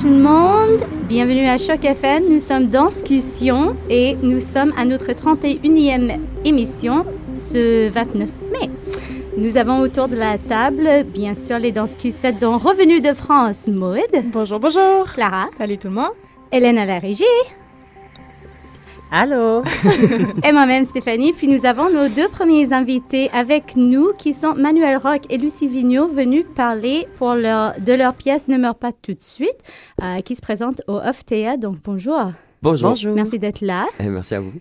[0.00, 2.22] tout le monde, bienvenue à Choc FM.
[2.30, 8.70] Nous sommes dans Discussion et nous sommes à notre 31e émission ce 29 mai.
[9.36, 14.00] Nous avons autour de la table, bien sûr, les danscussettes dont revenus de France, Maud.
[14.32, 15.04] Bonjour, bonjour.
[15.12, 15.50] Clara.
[15.58, 16.12] Salut tout le monde.
[16.50, 17.24] Hélène à la régie.
[19.12, 19.62] Allô?
[20.44, 21.32] et moi-même, Stéphanie.
[21.32, 25.66] Puis nous avons nos deux premiers invités avec nous qui sont Manuel Rock et Lucie
[25.66, 29.56] Vigneault venus parler pour leur, de leur pièce Ne meurt pas tout de suite
[30.02, 31.60] euh, qui se présente au Off Théâtre.
[31.60, 32.32] Donc bonjour.
[32.62, 32.94] Bonjour.
[33.14, 33.86] Merci d'être là.
[33.98, 34.52] Et Eh, merci à vous.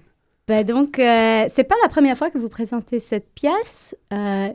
[0.47, 3.95] Ben donc, euh, c'est pas la première fois que vous présentez cette pièce.
[4.11, 4.47] Euh,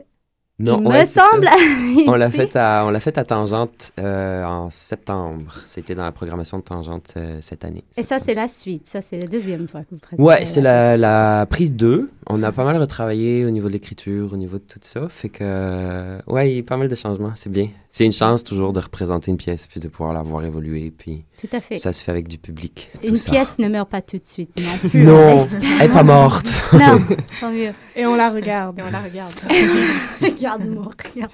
[0.57, 1.27] Non, il ouais, me c'est ça.
[1.31, 1.49] semble.
[2.07, 5.53] On l'a fait à, on l'a fait à Tangente euh, en septembre.
[5.65, 7.83] C'était dans la programmation de Tangente euh, cette année.
[7.97, 8.87] Et ça, c'est la suite.
[8.87, 10.23] Ça, c'est la deuxième fois que vous présentez.
[10.23, 12.09] Ouais, c'est la, la prise 2.
[12.27, 15.09] On a pas mal retravaillé au niveau de l'écriture, au niveau de tout ça.
[15.09, 17.33] Fait que, euh, ouais, il y a pas mal de changements.
[17.35, 17.67] C'est bien.
[17.97, 20.91] C'est une chance toujours de représenter une pièce puis de pouvoir la voir évoluer.
[20.91, 21.75] Puis Tout à fait.
[21.75, 22.89] ça se fait avec du public.
[23.01, 23.31] tout Une ça.
[23.31, 25.03] pièce ne meurt pas tout de suite non plus.
[25.03, 25.47] on Non,
[25.79, 26.45] elle est pas morte.
[26.73, 26.99] Non,
[27.39, 27.71] tant mieux.
[27.95, 28.77] Et on la regarde.
[28.79, 29.31] Et on la regarde.
[30.21, 31.29] Regarde mourir.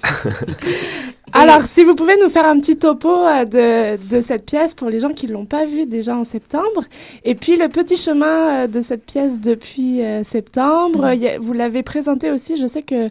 [1.32, 4.88] Alors, si vous pouvez nous faire un petit topo euh, de, de cette pièce pour
[4.88, 6.84] les gens qui ne l'ont pas vue déjà en septembre.
[7.24, 11.04] Et puis, le petit chemin euh, de cette pièce depuis euh, septembre.
[11.06, 12.56] A- Vous l'avez présentée aussi.
[12.56, 13.08] Je sais que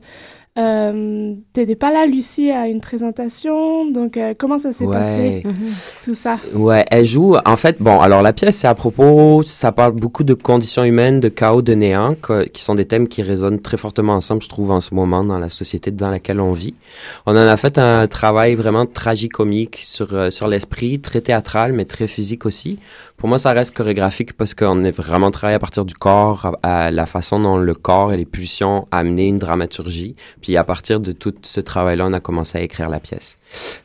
[0.57, 3.89] euh, tu n'étais pas là, Lucie, à une présentation?
[3.89, 5.53] Donc, euh, comment ça s'est passé, Ouais.
[6.03, 6.37] tout ça?
[6.53, 7.35] Ouais, elle joue.
[7.45, 11.19] En fait, bon, alors la pièce, c'est à propos, ça parle beaucoup de conditions humaines,
[11.19, 14.49] de chaos, de néant, que- qui sont des thèmes qui résonnent très fortement ensemble, je
[14.49, 16.73] trouve, en ce moment, dans la société dans laquelle on vit.
[17.25, 21.85] On en a fait un travail vraiment tragicomique sur, euh, sur l'esprit, très théâtral, mais
[21.85, 22.77] très physique aussi.
[23.21, 26.85] Pour moi, ça reste chorégraphique parce qu'on est vraiment travaillé à partir du corps, à,
[26.87, 30.15] à la façon dont le corps et les pulsions amenaient une dramaturgie.
[30.41, 33.37] Puis à partir de tout ce travail-là, on a commencé à écrire la pièce.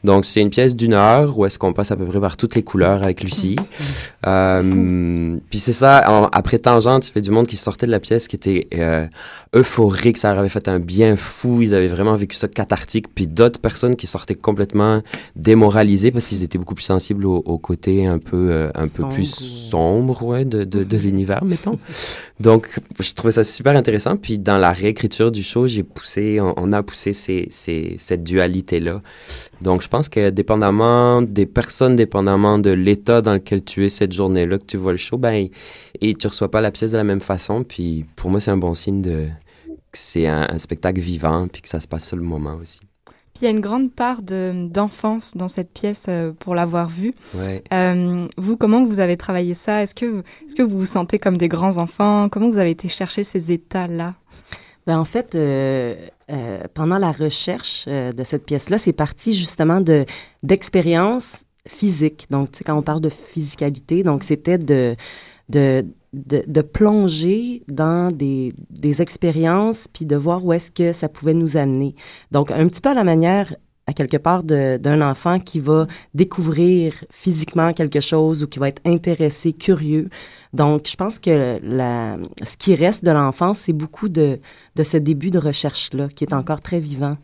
[0.05, 2.55] Donc, c'est une pièce d'une heure où est-ce qu'on passe à peu près par toutes
[2.55, 3.57] les couleurs avec Lucie.
[4.27, 7.93] Euh, puis c'est ça, en- après Tangente, il y avait du monde qui sortait de
[7.93, 9.07] la pièce qui était euh,
[9.55, 13.07] euphorique, ça leur avait fait un bien fou, ils avaient vraiment vécu ça cathartique.
[13.15, 15.01] Puis d'autres personnes qui sortaient complètement
[15.37, 18.89] démoralisées parce qu'ils étaient beaucoup plus sensibles au, au côté un peu, euh, un peu
[18.89, 21.79] Sombre plus sombre ouais, de, de, de l'univers, mettons.
[22.41, 22.69] Donc,
[23.01, 24.17] je trouvais ça super intéressant.
[24.17, 28.23] Puis dans la réécriture du show, j'ai poussé, on, on a poussé ces, ces, cette
[28.23, 29.03] dualité-là.
[29.63, 34.13] Donc, je pense que dépendamment des personnes, dépendamment de l'état dans lequel tu es cette
[34.13, 35.49] journée-là, que tu vois le show, ben,
[36.01, 37.65] et tu reçois pas la pièce de la même façon.
[37.65, 39.27] Puis pour moi, c'est un bon signe de
[39.67, 42.81] que c'est un, un spectacle vivant, puis que ça se passe sur le moment aussi.
[43.37, 46.89] Puis il y a une grande part de- d'enfance dans cette pièce euh, pour l'avoir
[46.89, 47.13] vue.
[47.35, 47.63] Ouais.
[47.71, 49.83] Euh, vous, comment vous avez travaillé ça?
[49.83, 52.31] Est-ce que, est que vous vous sentez comme des grands enfants?
[52.31, 54.13] Comment vous avez été chercher ces états-là?
[54.87, 55.95] Ben, en fait, euh,
[56.31, 60.07] euh, pendant la recherche euh, de cette pièce-là, c'est parti justement de
[60.43, 62.29] d'expériences physiques.
[62.31, 64.97] Donc, tu sais, quand on parle de physicalité, donc c'était de,
[65.49, 71.35] de, de, plonger dans des, des expériences puis de voir où est-ce que ça pouvait
[71.35, 71.95] nous amener.
[72.33, 73.55] Donc, un petit peu à la manière
[73.89, 78.83] à quelque part d'un enfant qui va découvrir physiquement quelque chose ou qui va être
[78.85, 80.09] intéressé, curieux.
[80.53, 84.41] Donc, je pense que la, ce qui reste de l'enfance, c'est beaucoup de,
[84.75, 87.17] de ce début de recherche-là qui est encore très vivant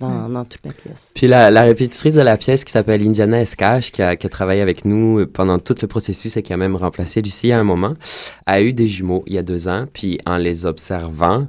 [0.00, 1.04] dans, dans toute la pièce.
[1.14, 4.30] Puis la, la répétitrice de la pièce qui s'appelle Indiana Escache, qui a, qui a
[4.30, 7.64] travaillé avec nous pendant tout le processus et qui a même remplacé Lucie à un
[7.64, 7.94] moment,
[8.46, 9.86] a eu des jumeaux il y a deux ans.
[9.92, 11.46] Puis en les observant,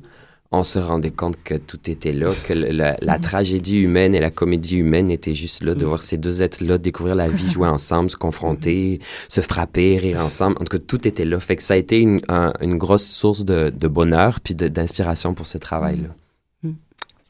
[0.55, 4.19] on se rendait compte que tout était là, que le- la, la tragédie humaine et
[4.19, 7.67] la comédie humaine étaient juste là, de voir ces deux êtres-là découvrir la vie, jouer
[7.67, 8.99] ensemble, se confronter,
[9.29, 10.57] se frapper, rire ensemble.
[10.59, 11.39] En tout cas, tout était là.
[11.39, 15.33] Fait que ça a été une, un- une grosse source de, de bonheur puis d'inspiration
[15.33, 16.09] pour ce travail-là.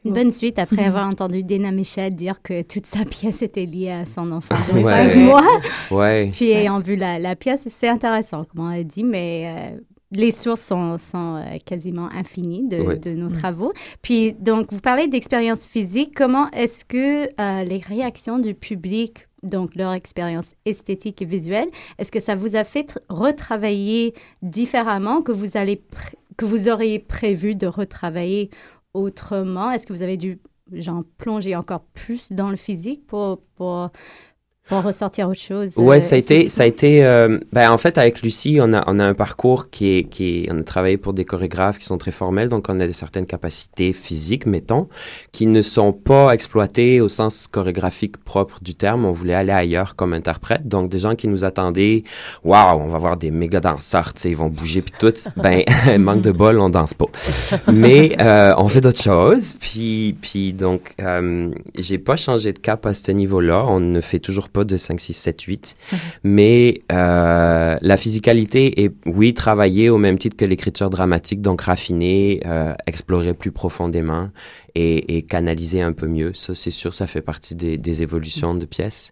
[0.06, 3.92] Une bonne suite après avoir entendu Dana Michel dire que toute sa pièce était liée
[3.92, 4.92] à son enfant de Ouais.
[5.14, 5.62] 5 mois.
[5.92, 6.30] Ouais.
[6.34, 9.78] Puis ayant vu la, la pièce, c'est intéressant, comment elle dit, mais euh,
[10.12, 12.98] les sources sont, sont euh, quasiment infinies de, Ouais.
[12.98, 13.72] de nos travaux.
[14.02, 16.14] Puis donc, vous parlez d'expérience physique.
[16.16, 21.68] Comment est-ce que euh, les réactions du public, donc leur expérience esthétique et visuelle,
[21.98, 26.68] est-ce que ça vous a fait tr- retravailler différemment que vous allez pr- que vous
[26.70, 28.50] auriez prévu de retravailler
[28.94, 29.72] autrement?
[29.72, 30.40] Est-ce que vous avez dû
[30.72, 33.90] genre plonger encore plus dans le physique pour, pour
[34.70, 35.76] pour ressortir autre chose.
[35.78, 38.72] Ouais, euh, ça a été, ça a été, euh, ben en fait avec Lucie, on
[38.74, 41.80] a on a un parcours qui est qui est, on a travaillé pour des chorégraphes
[41.80, 44.88] qui sont très formels, donc on a des certaines capacités physiques, mettons,
[45.34, 49.04] qui ne sont pas exploitées au sens chorégraphique propre du terme.
[49.04, 52.04] On voulait aller ailleurs comme interprète, donc des gens qui nous attendaient,
[52.46, 55.64] waouh, on va voir des méga danseurs, tu sais, ils vont bouger puis tout, ben
[56.00, 57.08] manque de bol, on danse pas.
[57.72, 62.86] Mais euh, on fait d'autres choses, puis puis donc euh, j'ai pas changé de cap
[62.86, 63.66] à ce niveau-là.
[63.68, 65.76] On ne fait toujours pas de 5, 6, 7, 8.
[66.24, 72.42] Mais euh, la physicalité est, oui, travaillée au même titre que l'écriture dramatique, donc raffinée,
[72.46, 74.30] euh, explorée plus profondément
[74.76, 76.34] et, et canalisée un peu mieux.
[76.34, 79.12] Ça, c'est sûr, ça fait partie des, des évolutions de pièces.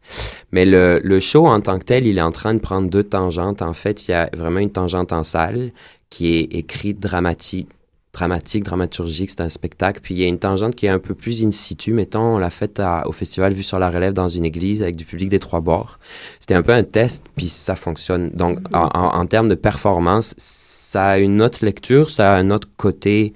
[0.52, 3.04] Mais le, le show en tant que tel, il est en train de prendre deux
[3.04, 3.62] tangentes.
[3.62, 5.72] En fait, il y a vraiment une tangente en salle
[6.10, 7.70] qui est écrite dramatique
[8.14, 10.02] dramatique, dramaturgique, c'est un spectacle.
[10.02, 11.94] Puis il y a une tangente qui est un peu plus in situ.
[11.94, 14.96] Mettons, on l'a faite à- au festival Vue sur la Relève dans une église avec
[14.96, 15.98] du public des trois bords.
[16.40, 18.30] C'était un peu un test, puis ça fonctionne.
[18.32, 22.52] Donc, en, en- en termes de performance, ça a une autre lecture, ça a un
[22.52, 23.34] autre côté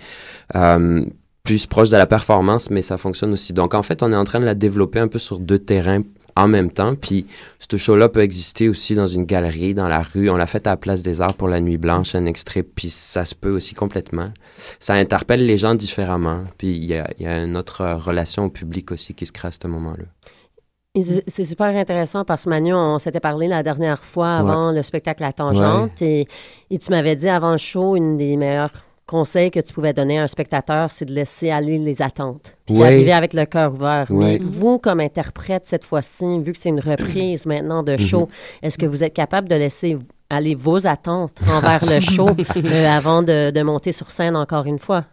[0.55, 1.05] euh,
[1.43, 3.53] plus proche de la performance, mais ça fonctionne aussi.
[3.53, 6.01] Donc, en fait, on est en train de la développer un peu sur deux terrains
[6.35, 6.95] en même temps.
[6.95, 7.25] Puis,
[7.59, 10.29] ce show-là peut exister aussi dans une galerie, dans la rue.
[10.29, 12.89] On l'a fait à la Place des Arts pour la Nuit Blanche, un extrait, puis
[12.89, 14.31] ça se peut aussi complètement.
[14.79, 16.43] Ça interpelle les gens différemment.
[16.57, 19.31] Puis, il y a, y a une autre euh, relation au public aussi qui se
[19.31, 20.05] crée à ce moment-là.
[21.27, 25.23] C'est- super intéressant parce que Manu, on s'était parlé la dernière fois avant le spectacle
[25.23, 26.25] La Tangente et,
[26.71, 28.71] et tu m'avais dit avant le show, une des meilleurs
[29.07, 32.55] conseils que tu pouvais donner à un spectateur, c'est de laisser aller les attentes.
[32.65, 32.81] Puis Ouais.
[32.89, 34.07] d'arriver avec le cœur ouvert.
[34.09, 38.27] Mais vous, comme interprète cette fois-ci, vu que c'est une reprise maintenant de show,
[38.63, 39.97] est-ce que vous êtes capable de laisser
[40.29, 44.79] aller vos attentes envers le show euh, avant de, de monter sur scène encore une
[44.79, 45.05] fois?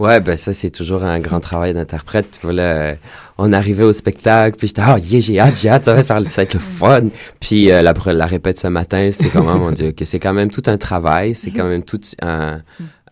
[0.00, 2.38] Ouais, ben ça, c'est toujours un grand travail d'interprète.
[2.42, 2.94] Voilà, euh,
[3.36, 6.20] on arrivait au spectacle, puis j'étais, ah, yeah, j'ai hâte, j'ai hâte, ça va, faire,
[6.28, 7.08] ça va être le fun.
[7.40, 10.52] Puis euh, la, la répète ce matin, c'était comment, mon Dieu, que c'est quand même
[10.52, 12.62] tout un travail, c'est quand même tout un,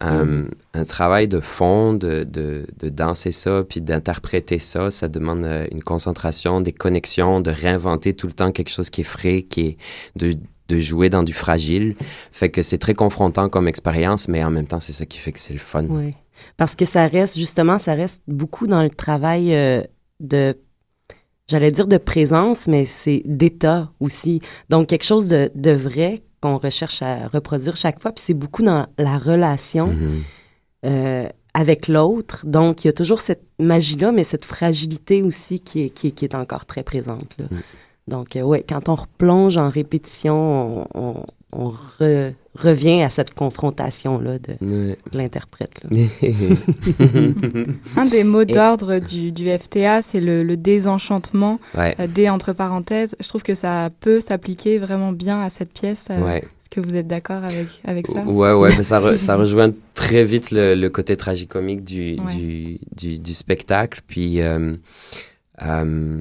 [0.01, 0.45] un,
[0.75, 4.93] un travail de fond, de, de, de danser ça, puis d'interpréter ça.
[4.93, 9.01] Ça demande euh, une concentration, des connexions, de réinventer tout le temps quelque chose qui
[9.01, 9.77] est frais, qui est
[10.15, 10.35] de
[10.69, 11.95] de jouer dans du fragile.
[12.33, 15.31] Fait que c'est très confrontant comme expérience, mais en même temps, c'est ça qui fait
[15.31, 15.85] que c'est le fun.
[15.89, 16.11] Oui.
[16.57, 19.83] Parce que ça reste, justement, ça reste beaucoup dans le travail euh,
[20.21, 20.57] de,
[21.49, 24.41] j'allais dire de présence, mais c'est d'état aussi.
[24.69, 28.13] Donc, quelque chose de, de vrai qu'on recherche à reproduire chaque fois.
[28.13, 30.23] Puis c'est beaucoup dans la relation Mhm.
[30.87, 32.45] euh, avec l'autre.
[32.47, 36.11] Donc, il y a toujours cette magie-là, mais cette fragilité aussi qui est, qui est,
[36.11, 37.35] qui est encore très présente.
[37.39, 37.47] là.
[37.51, 37.61] Mm.
[38.09, 43.35] Donc, euh, ouais, quand on replonge en répétition, on, on- on re- revient à cette
[43.35, 44.99] confrontation-là de Ouais.
[45.13, 45.81] l'interprète.
[47.97, 52.53] Un des mots Et- d'ordre du, du FTA, c'est le, le désenchantement, ouais, euh, entre
[52.53, 53.15] parenthèses.
[53.21, 56.07] Je trouve que ça peut s'appliquer vraiment bien à cette pièce.
[56.11, 56.39] euh, ouais.
[56.39, 58.23] Est-ce que vous êtes d'accord avec, avec ça?
[58.25, 62.35] Ouais, ouais, mais ça, re- ça rejoint très vite le, le côté tragicomique du, Ouais.
[62.35, 64.01] du, du, du spectacle.
[64.09, 64.75] Puis, euh,
[65.63, 66.21] euh,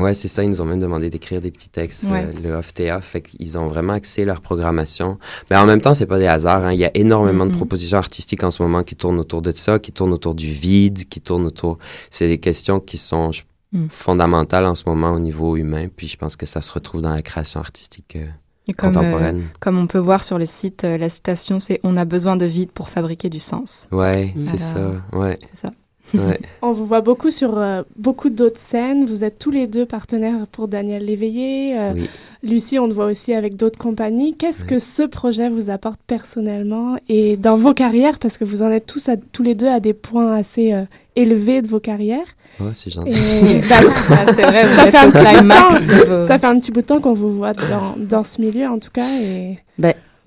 [0.00, 2.26] ouais, c'est ça, ils nous ont même demandé d'écrire des petits textes, Ouais.
[2.26, 3.00] euh, le OFTA.
[3.00, 5.18] Fait qu'ils ont vraiment axé leur programmation.
[5.50, 6.64] Mais en même temps, c'est pas des hasards.
[6.64, 6.72] hein.
[6.72, 9.78] Il y a énormément de propositions artistiques en ce moment qui tournent autour de ça,
[9.78, 11.78] qui tournent autour du vide, qui tournent autour.
[12.10, 13.88] C'est des questions qui sont je- Mhm.
[13.90, 15.88] fondamentales en ce moment au niveau humain.
[15.94, 18.24] Puis je pense que ça se retrouve dans la création artistique euh,
[18.66, 19.42] Et comme, euh, contemporaine.
[19.60, 22.46] comme on peut voir sur le site, euh, la citation, c'est On a besoin de
[22.46, 23.86] vide pour fabriquer du sens.
[23.92, 24.92] Ouais, c'est ça.
[25.12, 25.38] Ouais.
[25.52, 25.70] C'est ça.
[26.14, 26.40] Ouais.
[26.62, 29.04] On vous voit beaucoup sur euh, beaucoup d'autres scènes.
[29.04, 31.78] Vous êtes tous les deux partenaires pour Daniel Léveillé.
[31.78, 32.08] Euh, Oui.
[32.44, 34.32] Lucie, on te voit aussi avec d'autres compagnies.
[34.36, 38.20] Qu'est-ce que ce projet vous apporte personnellement et dans vos carrières?
[38.20, 40.84] Parce que vous en êtes tous, à- tous les deux à des points assez euh,
[41.16, 42.26] élevés de vos carrières.
[42.60, 43.18] Oh, c'est gentil.
[43.44, 43.76] Et, bah,
[44.10, 45.80] Ah, c'est vrai, vous Ça êtes fait un au petit bout de climax temps.
[45.86, 48.40] de vos- ça fait un petit bout de temps qu'on vous voit dans, dans ce
[48.40, 49.06] milieu, en tout cas.
[49.20, 49.58] Et...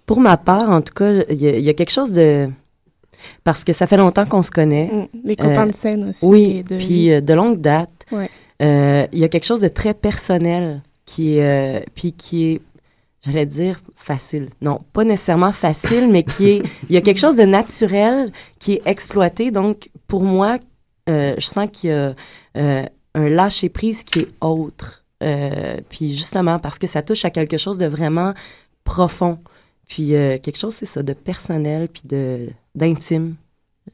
[0.06, 2.50] Pour ma part, en tout cas, il y, a- il y a quelque chose de...
[3.44, 4.90] Parce que ça fait longtemps qu'on se connaît.
[4.92, 6.25] Mm, les copains Euh, de scène aussi.
[6.25, 7.90] Oui, de puis euh, de longue date.
[8.12, 8.30] Ouais.
[8.62, 12.62] Euh, Il y a quelque chose de très personnel qui est, puis qui est,
[13.25, 14.50] j'allais dire, facile.
[14.62, 18.74] Non, pas nécessairement facile, mais qui est, il y a quelque chose de naturel qui
[18.74, 19.51] est exploité.
[19.51, 20.58] Donc, pour moi,
[21.10, 22.13] euh, je sens qu'il y a
[22.58, 22.86] euh,
[23.16, 25.04] un lâcher-prise qui est autre.
[25.24, 28.34] Euh, puis justement, parce que ça touche à quelque chose de vraiment
[28.84, 29.40] profond.
[29.88, 33.36] Puis quelque chose, c'est ça, de personnel, puis de d'intime,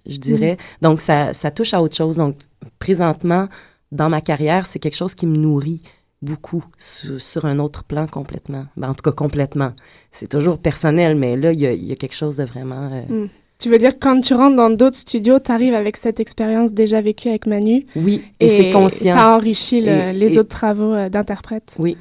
[0.05, 0.57] je dirais.
[0.81, 2.15] Donc, ça, ça touche à autre chose.
[2.15, 2.37] Donc,
[2.79, 3.47] présentement,
[3.91, 5.81] dans ma carrière, c'est quelque chose qui me nourrit
[6.21, 8.65] beaucoup sur, sur un autre plan complètement.
[8.75, 9.73] Ben, en tout cas, complètement.
[10.11, 12.89] C'est toujours personnel, mais là, il y a, il y a quelque chose de vraiment
[12.91, 13.29] euh, Mm.
[13.59, 17.01] Tu veux dire quand tu rentres dans d'autres studios, tu arrives avec cette expérience déjà
[17.01, 17.87] vécue avec Manu?
[17.95, 19.15] Oui, et, c'est conscient.
[19.15, 21.75] Ça enrichit les autres travaux euh, d'interprète.
[21.79, 21.97] Oui,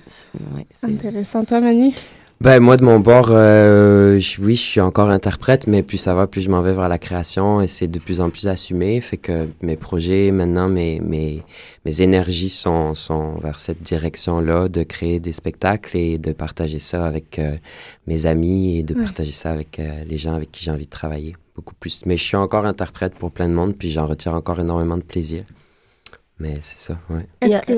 [0.54, 1.47] ouais, intéressant.
[1.47, 1.95] Toi, Manu?
[2.38, 6.26] Ben moi de mon bord, euh, oui, je suis encore interprète, mais plus ça va,
[6.26, 9.00] plus je m'en vais vers la création et c'est de plus en plus assumé.
[9.00, 11.43] Fait que mes projets maintenant, mes mes
[11.87, 17.07] mes énergies sont sont vers cette direction-là, de créer des spectacles et de partager ça
[17.07, 17.57] avec euh,
[18.07, 20.90] mes amis et de partager ça avec euh, les gens avec qui j'ai envie de
[20.90, 22.05] travailler beaucoup plus.
[22.05, 25.02] Mais je suis encore interprète pour plein de monde, puis j'en retire encore énormément de
[25.02, 25.45] plaisir.
[26.38, 27.23] Mais c'est ça, oui.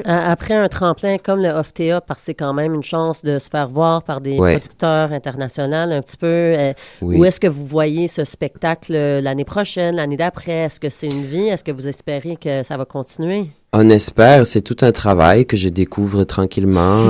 [0.05, 3.49] Après un tremplin comme le OFTA, parce que c'est quand même une chance de se
[3.49, 8.09] faire voir par des producteurs internationaux un petit peu, euh, où est-ce que vous voyez
[8.09, 10.65] ce spectacle l'année prochaine, l'année d'après?
[10.65, 11.47] Est-ce que c'est une vie?
[11.47, 13.47] Est-ce que vous espérez que ça va continuer?
[13.75, 17.05] On espère, c'est tout un travail que je découvre tranquillement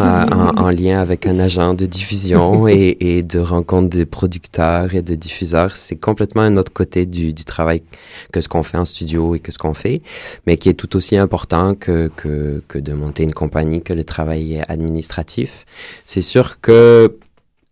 [0.57, 5.77] en, lien avec un agent de diffusion et, de rencontre de producteurs et de diffuseurs.
[5.77, 7.85] C'est complètement un autre côté du, travail
[8.33, 10.03] que ce qu'on fait en studio et que ce qu'on fait,
[10.49, 14.03] mais qui est tout aussi important que, que, que de monter une compagnie, que le
[14.03, 15.65] travail administratif.
[16.05, 17.19] C'est sûr que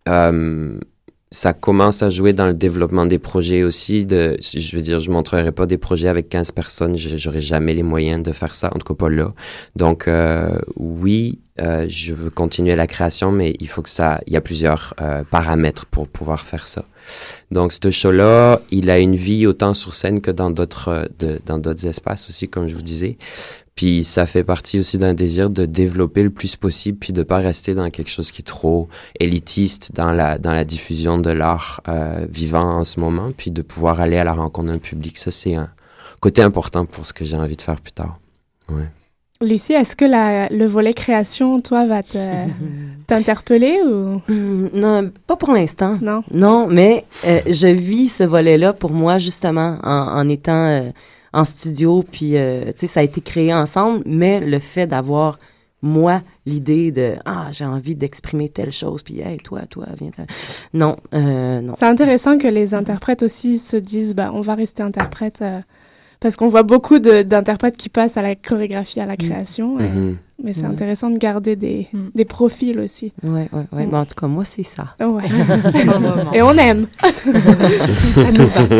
[0.07, 0.79] euh,
[1.29, 4.05] ça commence à jouer dans le développement des projets aussi.
[4.05, 7.83] De, je veux dire, je montrerai pas des projets avec 15 personnes, j'aurais jamais les
[7.83, 9.33] moyens de faire ça, en tout cas pas là.
[9.75, 14.33] Donc euh, oui, euh, je veux continuer la création, mais il faut que ça, il
[14.33, 16.85] y a plusieurs euh, paramètres pour pouvoir faire ça.
[17.51, 21.09] Donc ce show-là, il a une vie autant sur scène que dans d'autres,
[21.45, 23.17] dans d'autres espaces aussi, comme je vous disais.
[23.77, 27.37] Puis ça fait partie aussi d'un désir de développer le plus possible, puis de pas
[27.37, 31.79] rester dans quelque chose qui est trop élitiste dans la dans la diffusion de l'art
[31.87, 35.17] euh, vivant en ce moment, puis de pouvoir aller à la rencontre d'un public.
[35.19, 35.69] Ça c'est un
[36.19, 38.17] côté important pour ce que j'ai envie de faire plus tard.
[38.67, 38.89] Ouais.
[39.39, 42.01] Lucie, est-ce que la, le volet création, toi, va
[43.07, 44.21] t'interpeller ou?
[44.27, 45.99] Mm, Non, pas pour l'instant.
[46.01, 46.23] Non.
[46.31, 50.89] Non, mais euh, je vis ce volet-là pour moi justement en, en étant euh,
[51.33, 55.37] en studio, puis, euh, tu sais, ça a été créé ensemble, mais le fait d'avoir,
[55.81, 60.11] moi, l'idée de, ah, j'ai envie d'exprimer telle chose, puis, hey, toi, toi, viens.
[60.73, 61.73] Non, euh, non.
[61.77, 65.39] C'est intéressant que les interprètes aussi se disent, bah, on va rester interprète.
[65.41, 65.59] Euh,
[66.19, 69.17] parce qu'on voit beaucoup d'interprètes qui passent à la chorégraphie, à la mm.
[69.17, 69.77] création.
[69.77, 70.15] Mm-hmm.
[70.43, 72.09] Mais c'est intéressant de garder des, mm.
[72.13, 73.11] des profils aussi.
[73.23, 73.83] Oui, oui, oui.
[73.91, 74.89] en tout cas, moi, c'est ça.
[74.99, 75.23] Ouais.
[76.33, 76.87] Et on aime.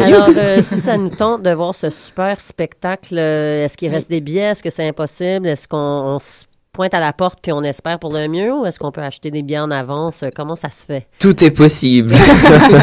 [0.03, 4.09] Alors, euh, si ça nous tente de voir ce super spectacle, euh, est-ce qu'il reste
[4.09, 4.51] des billets?
[4.51, 5.47] Est-ce que c'est impossible?
[5.47, 6.45] Est-ce qu'on se
[6.77, 9.31] pointe à la porte puis on espère pour le mieux ou est-ce qu'on peut acheter
[9.31, 10.23] des billets en avance?
[10.35, 11.07] Comment ça se fait?
[11.17, 12.13] Tout est possible.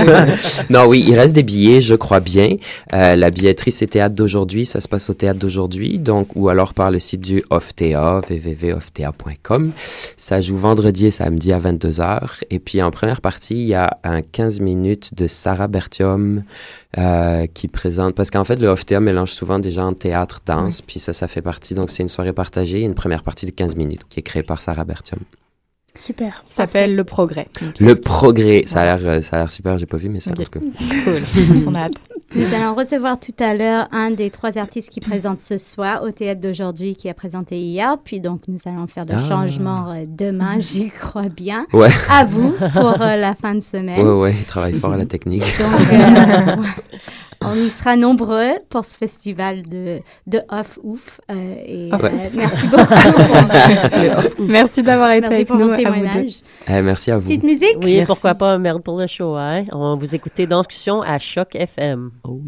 [0.69, 2.57] non, oui, il reste des billets, je crois bien.
[2.93, 4.67] Euh, la billetterie, c'est Théâtre d'aujourd'hui.
[4.67, 9.71] Ça se passe au Théâtre d'aujourd'hui, donc, ou alors par le site du OFTA, www.ofta.com.
[10.17, 12.43] Ça joue vendredi et samedi à 22h.
[12.51, 16.43] Et puis, en première partie, il y a un 15 minutes de Sarah Bertium,
[16.99, 20.81] euh, qui présente parce qu'en fait le OFTA mélange souvent des gens en théâtre, danse,
[20.81, 23.77] puis ça ça fait partie donc c'est une soirée partagée, une première partie de 15
[23.77, 25.21] minutes qui est créée par Sarah Bertium.
[25.97, 26.43] Super.
[26.47, 27.47] Ça s'appelle Le Progrès.
[27.79, 28.65] Le Progrès.
[28.67, 29.79] Ça a l'air, euh, ça a l'air super.
[29.79, 30.63] J'ai pas vu, mais ça a l'air cool.
[31.69, 31.95] On a hâte.
[32.35, 36.11] Nous allons recevoir tout à l'heure un des trois artistes qui présente ce soir au
[36.11, 37.97] théâtre d'aujourd'hui, qui a présenté hier.
[38.03, 39.19] Puis donc, nous allons faire le ah.
[39.19, 41.67] changement euh, demain, j'y crois bien.
[41.73, 41.91] Ouais.
[42.11, 44.01] À vous pour euh, la fin de semaine.
[44.01, 44.35] Ouais, ouais.
[44.39, 45.45] Il travaille fort à la technique.
[45.59, 46.67] Donc,
[47.47, 51.21] On y sera nombreux pour ce festival de, de Off Ouf.
[51.31, 51.35] Euh,
[51.67, 52.85] et, euh, merci beaucoup.
[54.49, 55.71] merci d'avoir été avec nous.
[55.71, 57.27] À vous eh, merci à vous.
[57.27, 57.77] Petite musique?
[57.83, 59.35] Oui, pourquoi pas, merde pour le show.
[59.35, 59.65] Hein?
[59.73, 62.11] On vous écouter Discussion à Choc FM.
[62.27, 62.43] Oh,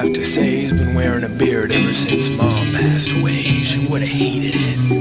[0.00, 3.42] have to say he's been wearing a beard ever since mom passed away.
[3.42, 4.99] She would have hated it.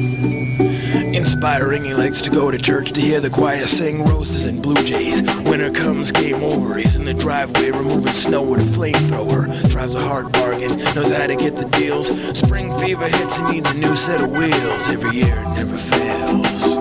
[1.60, 5.22] He likes to go to church to hear the choir sing roses and blue jays.
[5.42, 6.76] Winter comes, game over.
[6.76, 9.70] He's in the driveway removing snow with a flamethrower.
[9.70, 12.08] Drives a hard bargain, knows how to get the deals.
[12.38, 14.88] Spring fever hits, he needs a new set of wheels.
[14.88, 16.78] Every year never fails.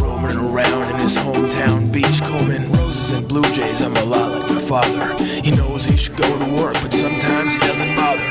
[0.00, 3.82] Roaming around in his hometown beach, combing roses and blue jays.
[3.82, 5.24] I'm a lot like my father.
[5.42, 8.28] He knows he should go to work, but sometimes he doesn't bother.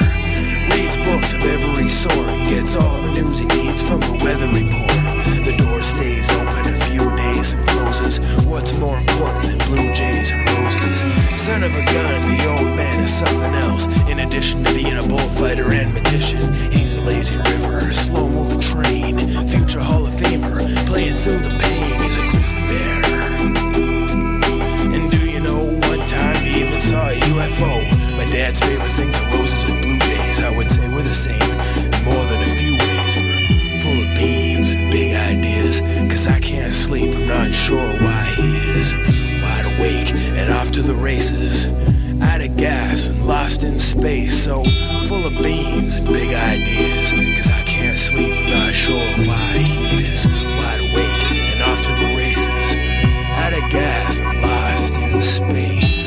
[0.74, 5.11] Reads books of every sort, gets all the news he needs from the weather report.
[5.44, 8.20] The door stays open a few days and closes.
[8.46, 11.00] What's more important than blue jays and roses?
[11.42, 13.88] Son of a gun, the old man is something else.
[14.08, 18.60] In addition to being a bullfighter and magician, he's a lazy river, a slow moving
[18.60, 19.18] train.
[19.48, 22.00] Future Hall of Famer, playing through the pain.
[22.02, 23.02] He's a grizzly bear.
[24.94, 28.16] And do you know one time he even saw a UFO?
[28.16, 30.40] My dad's favorite things are roses and blue jays.
[30.40, 31.40] I would say we're the same,
[32.06, 32.61] more than a
[35.72, 36.12] is.
[36.12, 38.96] Cause I can't sleep, I'm not sure why he is.
[39.42, 41.68] Wide awake and off to the races.
[42.22, 44.44] Out of gas and lost in space.
[44.44, 44.64] So
[45.08, 47.12] full of beans and big ideas.
[47.12, 50.26] Cause I can't sleep, I'm not sure why he is.
[50.28, 52.78] Wide awake and off to the races.
[53.42, 56.01] Out of gas and lost in space.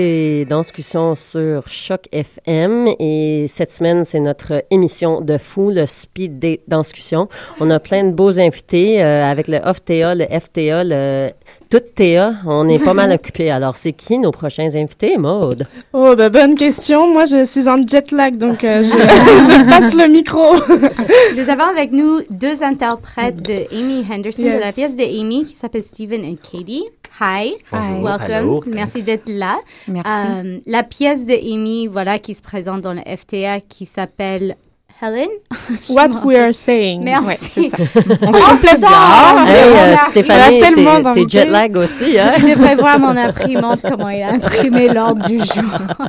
[0.00, 6.38] Écoutez Danscussion sur Choc FM et cette semaine, c'est notre émission de fou, le Speed
[6.38, 7.28] Date Danscussion.
[7.60, 11.30] On a plein de beaux invités euh, avec le OFTA, le FTA, le
[11.68, 12.32] tout TA.
[12.46, 13.50] On est pas mal occupés.
[13.50, 15.64] Alors, c'est qui nos prochains invités, Maude?
[15.92, 17.12] Oh, ben, bonne question.
[17.12, 20.54] Moi, je suis en jet lag, donc euh, je, je passe le micro.
[21.36, 25.56] Nous avons avec nous deux interprètes de Amy Henderson, de la pièce de Amy qui
[25.56, 26.84] s'appelle Stephen et Katie.
[27.20, 27.52] Hi.
[27.70, 28.02] Bonjour.
[28.02, 28.30] Welcome.
[28.30, 28.64] Hello.
[28.66, 29.58] Merci d'être là.
[29.86, 30.10] Merci.
[30.10, 34.56] Euh, la pièce de Amy, voilà, qui se présente dans le FTA qui s'appelle
[35.02, 35.28] Helen.
[35.90, 37.04] What we are saying.
[37.04, 37.26] Merci.
[37.26, 37.76] Ouais, c'est ça.
[38.22, 39.46] On se complète bien.
[39.46, 42.32] Hey, euh, Stéphanie, il y a tellement t'es- jet lag aussi, hein?
[42.38, 46.08] Je devrais voir mon imprimante, comment il a imprimé l'ordre du jour.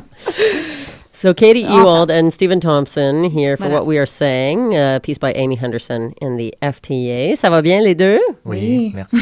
[1.14, 3.74] So Katie Ewald and Stephen Thompson here for Voilà.
[3.82, 7.36] What We Are Saying, a piece by Amy Henderson in the FTA.
[7.36, 8.18] Ça va bien les deux?
[8.44, 9.16] Oui, merci.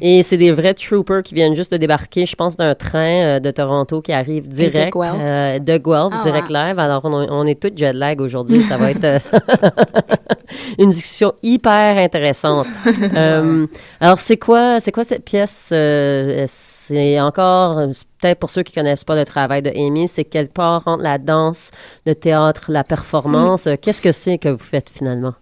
[0.00, 2.98] Et c'est des vrais troopers qui viennent juste de débarquer, je pense, d'un train
[3.36, 5.14] euh, de Toronto qui arrive direct Guelph.
[5.20, 6.54] euh, de Guelph, Ah, direct wow.
[6.54, 6.78] live.
[6.78, 8.62] Alors, on, on est tous jet lag aujourd'hui.
[8.62, 9.18] Ça va être euh,
[10.78, 12.66] une discussion hyper intéressante.
[13.18, 13.66] Euh,
[14.00, 15.70] alors, c'est quoi, c'est quoi cette pièce?
[15.72, 17.76] euh, c'est encore,
[18.20, 21.18] peut-être pour ceux qui connaissent pas le travail de Amy, c'est quelque part entre la
[21.18, 21.70] danse,
[22.06, 23.66] le théâtre, la performance?
[23.66, 25.32] Euh, Qu'est-ce que c'est que vous faites finalement?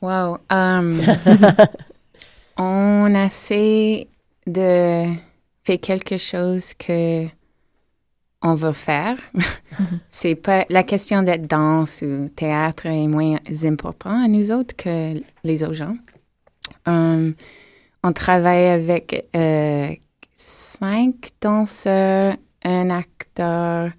[0.00, 0.38] Wow.
[0.50, 1.00] um,
[2.56, 4.08] on essaie
[4.46, 5.04] de
[5.64, 7.26] faire quelque chose que
[8.42, 9.18] on veut faire.
[10.10, 15.22] C'est pas la question d'être danse ou théâtre est moins important à nous autres que
[15.44, 15.96] les autres gens.
[16.86, 17.34] Um,
[18.02, 19.94] on travaille avec euh,
[20.34, 22.34] cinq danseurs,
[22.64, 23.90] un acteur,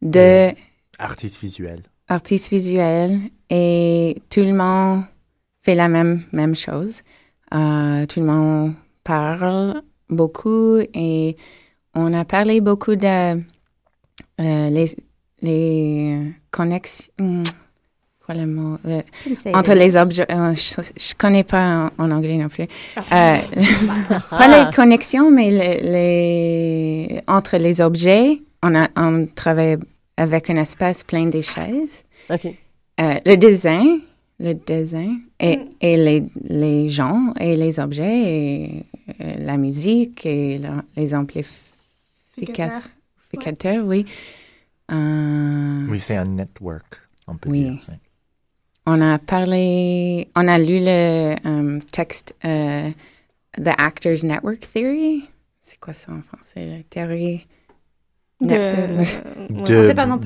[0.00, 0.50] deux
[0.98, 1.82] Artiste visuel.
[2.06, 3.18] artistes visuels
[3.50, 5.04] et tout le monde
[5.62, 7.02] fait la même, même chose.
[7.54, 11.36] Euh, tout le monde parle beaucoup et
[11.94, 13.06] on a parlé beaucoup de
[14.40, 14.96] euh, les,
[15.42, 16.18] les
[16.50, 17.12] connexions.
[17.18, 17.42] hmm,
[18.24, 18.78] Quoi le mot?
[18.86, 19.02] Euh,
[19.52, 20.26] entre les objets.
[20.30, 22.66] euh, je, je connais pas en, en anglais non plus.
[24.30, 25.80] Pas les connexions, mais les,
[27.10, 28.40] les- entre les objets.
[28.62, 29.76] On, a, on travaille
[30.16, 32.04] avec un espace plein de chaises.
[32.98, 34.00] Le design,
[34.42, 38.84] le design et, et les, les gens et les objets et
[39.20, 42.80] euh, la musique et la- les amplificateurs,
[43.86, 44.04] oui.
[44.90, 47.64] Euh, Oui, c'est un network, on peut Oui.
[47.70, 47.78] dire.
[48.86, 52.94] on a parlé, on a lu le euh, texte The
[53.78, 55.22] Actors Network Theory.
[55.60, 56.66] C'est quoi ça en français?
[56.66, 57.46] La théorie.
[58.40, 59.20] De, De plus.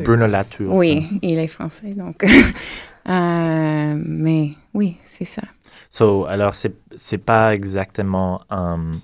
[0.04, 0.74] Bruno Latour.
[0.74, 2.24] Oui, il est français, donc.
[3.08, 5.42] Euh, mais oui, c'est ça.
[5.90, 9.00] So, alors, c'est, c'est pas exactement un,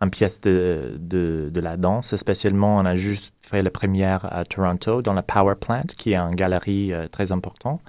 [0.00, 2.16] une pièce de, de, de la danse.
[2.16, 6.16] Spécialement, on a juste fait la première à Toronto, dans la Power Plant, qui est
[6.16, 7.80] une galerie euh, très importante.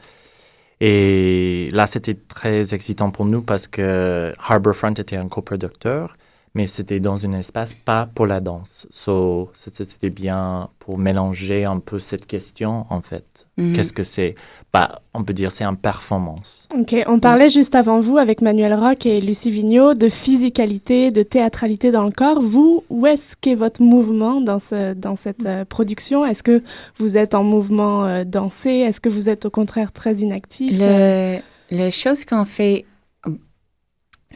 [0.82, 6.14] Et là, c'était très excitant pour nous parce que Harbourfront était un coproducteur,
[6.56, 8.86] mais c'était dans un espace pas pour la danse.
[8.92, 13.48] So, c'était bien pour mélanger un peu cette question, en fait.
[13.58, 13.74] Mhm.
[13.74, 14.36] Qu'est-ce que c'est?
[14.72, 16.68] Bah, On peut dire c'est une performance.
[16.78, 16.96] OK.
[17.08, 21.92] On parlait juste avant vous avec Manuel Rock et Lucie Vigneault de physicalité, de théâtralité
[21.92, 22.42] dans le corps.
[22.42, 26.24] Vous, où est-ce qu'est votre mouvement dans, ce, dans cette euh, production?
[26.24, 26.62] Est-ce que
[26.98, 28.70] vous êtes en mouvement euh, dansé?
[28.70, 30.72] Est-ce que vous êtes au contraire très inactif?
[30.80, 31.38] Le,
[31.72, 32.86] la chose qu'on fait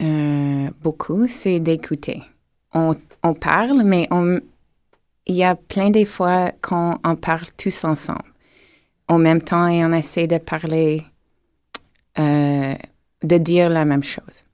[0.01, 2.21] euh, beaucoup, c'est d'écouter.
[2.73, 2.93] On,
[3.33, 4.07] parle, mais
[5.25, 8.31] il y a plein de fois qu'on on parle tous ensemble
[9.07, 11.03] en même temps et on essaie de parler,
[12.19, 12.75] euh,
[13.23, 14.45] de dire la même chose.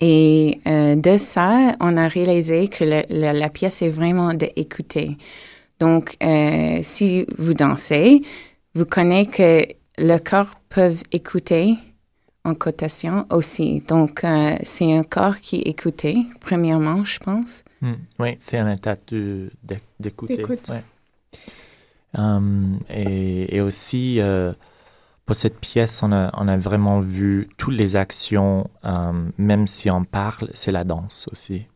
[0.00, 5.16] Et euh, de ça, on a réalisé que la, pièce est vraiment d'écouter.
[5.78, 6.16] Donc,
[6.82, 8.22] si vous dansez,
[8.74, 9.66] vous connaissez que
[9.98, 11.76] le corps peut écouter
[12.46, 13.80] en cotation aussi.
[13.80, 16.06] Donc, euh, c'est un corps qui écoute,
[16.40, 17.64] premièrement, je pense.
[17.82, 17.94] Hmm.
[18.18, 18.94] oui, c'est un état
[20.00, 20.44] d'écouter.
[20.44, 20.84] Ouais.
[22.16, 24.52] Um, et, et, aussi, euh,
[25.26, 29.90] pour cette pièce, on a, on a, vraiment vu toutes les actions, um, même si
[29.90, 31.66] on parle, c'est la danse aussi.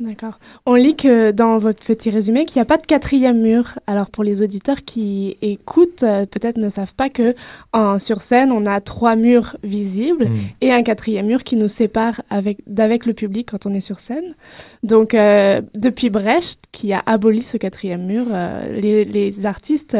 [0.00, 0.38] D'accord.
[0.66, 3.78] On lit que dans votre petit résumé qu'il n'y a pas de quatrième mur.
[3.86, 7.34] Alors pour les auditeurs qui écoutent, euh, peut-être ne savent pas que
[7.72, 10.38] en, sur scène, on a trois murs visibles mm.
[10.60, 13.98] et un quatrième mur qui nous sépare avec, d'avec le public quand on est sur
[13.98, 14.34] scène.
[14.82, 19.96] Donc euh, depuis Brecht, qui a aboli ce quatrième mur, euh, les, les, artistes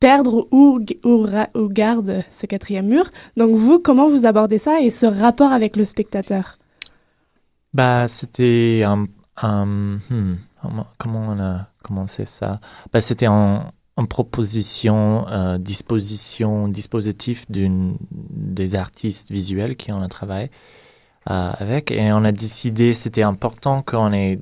[0.00, 3.10] perdent ou, ou, ou gardent ce quatrième mur.
[3.36, 6.58] Donc vous, comment vous abordez ça et ce rapport avec le spectateur?
[7.74, 9.06] Bah, c'était un,
[9.42, 10.34] um, hmm,
[10.98, 12.60] comment on a commencé ça?
[12.92, 20.08] Bah, C'était en, en, proposition, euh, disposition, dispositif d'une des artistes visuels qui en a
[20.08, 20.50] travaillé
[21.30, 21.90] euh, avec.
[21.90, 24.40] Et on a décidé, c'était important qu'on ait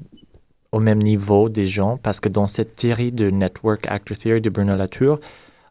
[0.72, 4.50] au même niveau des gens parce que dans cette théorie de Network Actor Theory de
[4.50, 5.20] Bruno Latour,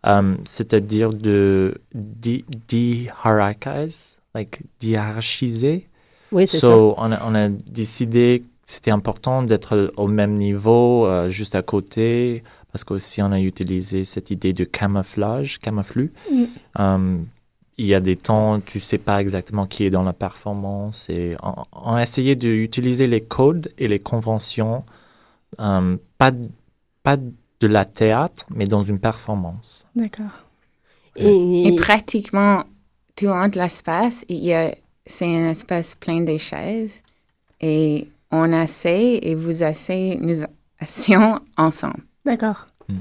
[0.03, 5.87] um, c'est-à-dire de de-hierarchize, like, hiérarchiser.
[6.31, 7.03] Oui, c'est so, ça.
[7.03, 12.41] On a, on a décidé c'était important d'être au même niveau, euh, juste à côté,
[12.71, 16.13] parce qu'aussi on a utilisé cette idée de camouflage, camouflu.
[16.31, 16.43] Mm.
[16.79, 17.25] Um,
[17.77, 21.09] il y a des temps, tu sais pas exactement qui est dans la performance.
[21.09, 24.85] Et on, a essayé d'utiliser les codes et les conventions,
[25.57, 26.31] um, pas,
[27.03, 29.85] pas de la théâtre, mais dans une performance.
[29.95, 30.45] D'accord.
[31.17, 32.63] Et, et, pratiquement,
[33.17, 34.23] tout l'espace,
[35.05, 37.01] c'est un espace plein de chaises.
[37.59, 40.43] Et on essaie et vous essayez, nous
[40.81, 42.03] essayons ensemble.
[42.25, 42.67] D'accord.
[42.87, 42.97] Hmm.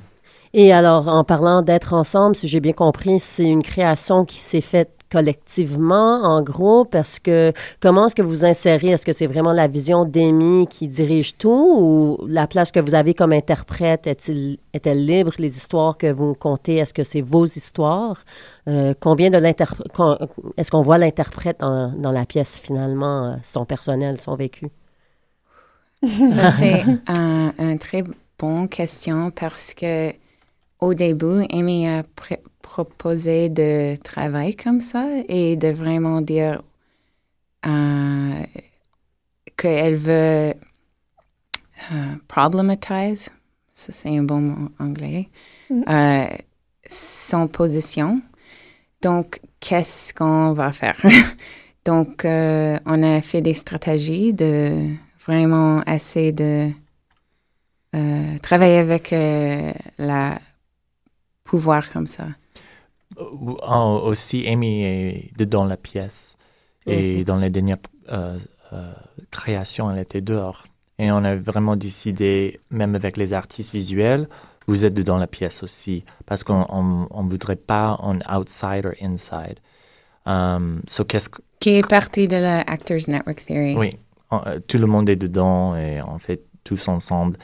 [0.53, 4.61] Et alors, en parlant d'être ensemble, si j'ai bien compris, c'est une création qui s'est
[4.61, 6.95] faite collectivement, en groupe?
[6.95, 8.91] Est-ce que, comment est-ce que vous insérez?
[8.91, 12.95] Est-ce que c'est vraiment la vision d'Amy qui dirige tout ou la place que vous
[12.95, 15.33] avez comme interprète est-il, est-elle libre?
[15.39, 18.23] Les histoires que vous contez, est-ce que c'est vos histoires?
[18.69, 19.89] Euh, combien de l'interprète,
[20.57, 24.69] est-ce qu'on voit l'interprète dans la pièce finalement, euh, son personnel, son vécu?
[26.03, 28.05] Ça, c'est une un très
[28.39, 30.13] bonne question parce que
[30.81, 32.05] au début, Amy a
[32.63, 36.63] proposé de travailler comme ça et de vraiment dire
[37.67, 38.43] euh,
[39.57, 40.55] qu'elle veut
[41.93, 43.31] euh, problematize,
[43.75, 45.29] ça c'est un bon mot anglais,
[45.69, 45.83] mm.
[45.89, 46.27] euh,
[46.89, 48.23] son position.
[49.03, 51.01] Donc, qu'est-ce qu'on va faire?
[51.85, 54.89] Donc, euh, on a fait des stratégies de
[55.27, 56.71] vraiment essayer de
[57.95, 60.39] euh, travailler avec euh, la
[61.45, 62.29] pouvoir comme ça.
[63.17, 66.37] Oh, aussi, Amy est dedans la pièce.
[66.87, 67.77] Et dans les dernières
[68.11, 68.39] euh,
[69.31, 70.65] créations, elle était dehors.
[70.99, 74.29] Et on a vraiment décidé, même avec les artistes visuels,
[74.67, 76.05] vous êtes dedans la pièce aussi.
[76.27, 79.59] Parce qu'on ne voudrait pas un outsider inside.
[80.27, 83.75] Um, so Qui est partie de la Actors Network Theory.
[83.77, 84.10] Oui, euh,
[84.69, 87.37] tout le monde est dedans et on fait tous ensemble.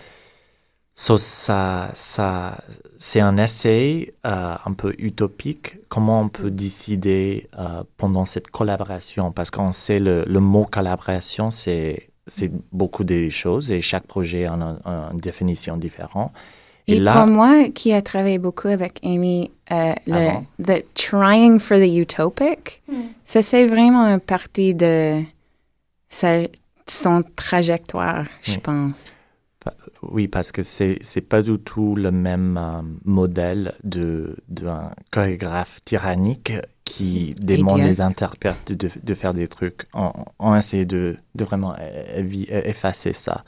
[0.99, 2.57] So, ça, ça,
[2.97, 5.77] c'est un essai euh, un peu utopique.
[5.91, 9.31] Comment on peut décider euh, pendant cette collaboration?
[9.31, 14.47] Parce qu'on sait le, le mot collaboration, c'est, c'est beaucoup de choses et chaque projet
[14.47, 16.33] a une, définition différente.
[16.87, 21.89] Et, là, pour moi, qui a travaillé beaucoup avec Amy, le the trying for the
[21.89, 23.09] utopic, hmm.
[23.25, 25.21] ça c'est vraiment un parti de
[26.09, 26.39] ça,
[26.89, 29.07] son trajectoire, je pense.
[30.03, 35.83] Oui, parce que c'est c'est pas du tout le même euh, modèle de d'un chorégraphe
[35.85, 36.53] tyrannique
[36.85, 39.87] qui demande les interprètes de, de, faire des trucs.
[39.93, 41.75] On, on essaie de, de vraiment
[42.17, 43.43] effacer ça.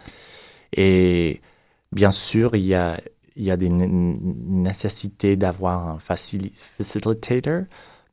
[0.77, 1.40] Et
[1.92, 3.01] bien sûr, il y a
[3.37, 7.62] il y a des nécessités d'avoir un facilitator,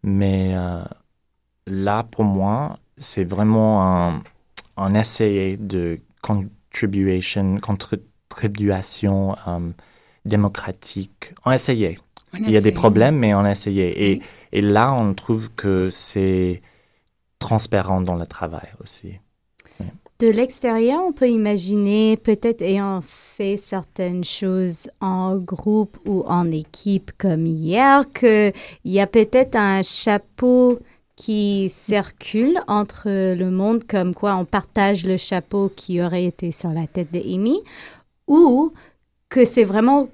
[0.04, 0.84] mais euh,
[1.66, 4.22] là pour moi, c'est vraiment un
[4.78, 9.74] on essayait de contribution, contribution um,
[10.26, 11.34] démocratique.
[11.46, 11.98] On essayait.
[12.34, 13.92] Il y a des problèmes, mais on essayait.
[14.12, 16.62] Et, et là, on trouve que c'est
[17.40, 19.20] transparent dans le travail aussi.
[20.20, 27.12] De l'extérieur, on peut imaginer, peut-être ayant fait certaines choses en groupe ou en équipe
[27.18, 28.54] comme hier, qu'il
[28.86, 30.80] y a peut-être un chapeau
[31.16, 36.70] qui circule entre le monde, comme quoi on partage le chapeau qui aurait été sur
[36.70, 37.62] la tête de Amy,
[38.28, 38.74] ou
[39.30, 40.10] que c'est vraiment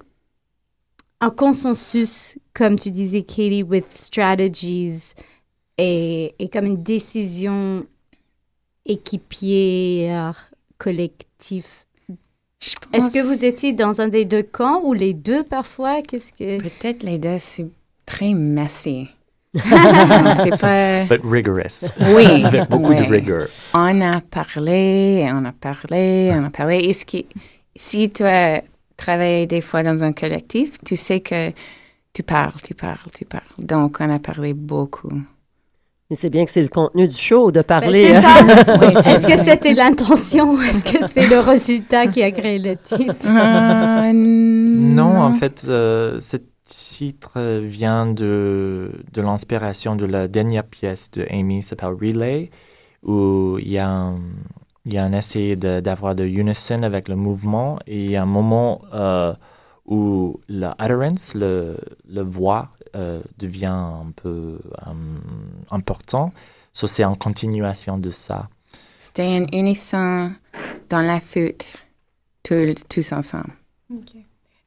[1.20, 5.14] un consensus, comme tu disais, Katie, with strategies
[5.78, 7.86] et, et comme une décision
[8.84, 11.86] équipière, collectif.
[12.92, 16.02] Est-ce que vous étiez dans un des deux camps ou les deux parfois?
[16.02, 16.62] Qu'est-ce que...
[16.62, 17.66] Peut-être les deux, c'est
[18.06, 19.08] très messy.
[20.42, 21.04] c'est pas...
[21.04, 21.90] But rigorous.
[22.14, 22.44] Oui.
[22.44, 23.48] Avec beaucoup de rigueur.
[23.74, 26.78] On a parlé, on a parlé, on a parlé.
[26.78, 27.26] Et ce qui,
[27.76, 28.62] si tu as
[28.96, 31.50] travaillé des fois dans un collectif, tu sais que
[32.14, 33.42] tu parles, tu parles, tu parles.
[33.58, 35.12] Donc, on a parlé beaucoup.
[36.10, 38.14] Mais c'est bien que c'est le contenu du show de Ben, parler.
[38.14, 39.12] c'est euh, ça.
[39.16, 43.26] Est-ce que c'était l'intention ou est-ce que c'est le résultat qui a créé le titre?
[43.26, 46.36] Euh, Non, en fait, euh, ce
[46.72, 52.50] titre vient de, de l'inspiration de la dernière pièce de Amy, s'appelle Relay,
[53.02, 54.20] où il y a un,
[54.84, 58.16] il y a un essai de- d'avoir de, unison avec le mouvement et il y
[58.16, 59.34] a un moment euh,
[59.86, 61.76] où la utterance, le,
[62.08, 64.92] le voix, euh, devient un peu euh,
[65.70, 66.32] important.
[66.72, 68.48] So, c'est en continuation de ça.
[68.98, 70.32] C'était une unisson
[70.88, 71.20] dans la
[72.42, 73.52] tous, tous ensemble.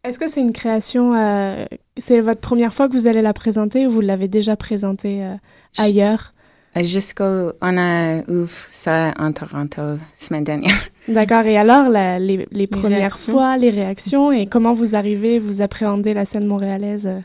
[0.05, 1.65] Est-ce que c'est une création, euh,
[1.97, 5.33] c'est votre première fois que vous allez la présenter ou vous l'avez déjà présentée euh,
[5.77, 6.33] ailleurs?
[6.77, 9.81] Euh, Jusqu'au, on a ouvert ça en Toronto
[10.17, 10.75] semaine dernière.
[11.07, 11.45] D'accord.
[11.45, 13.33] Et alors, la- les, les premières réactions?
[13.33, 17.07] fois, les réactions et comment vous arrivez, vous appréhendez la scène montréalaise?
[17.07, 17.19] euh?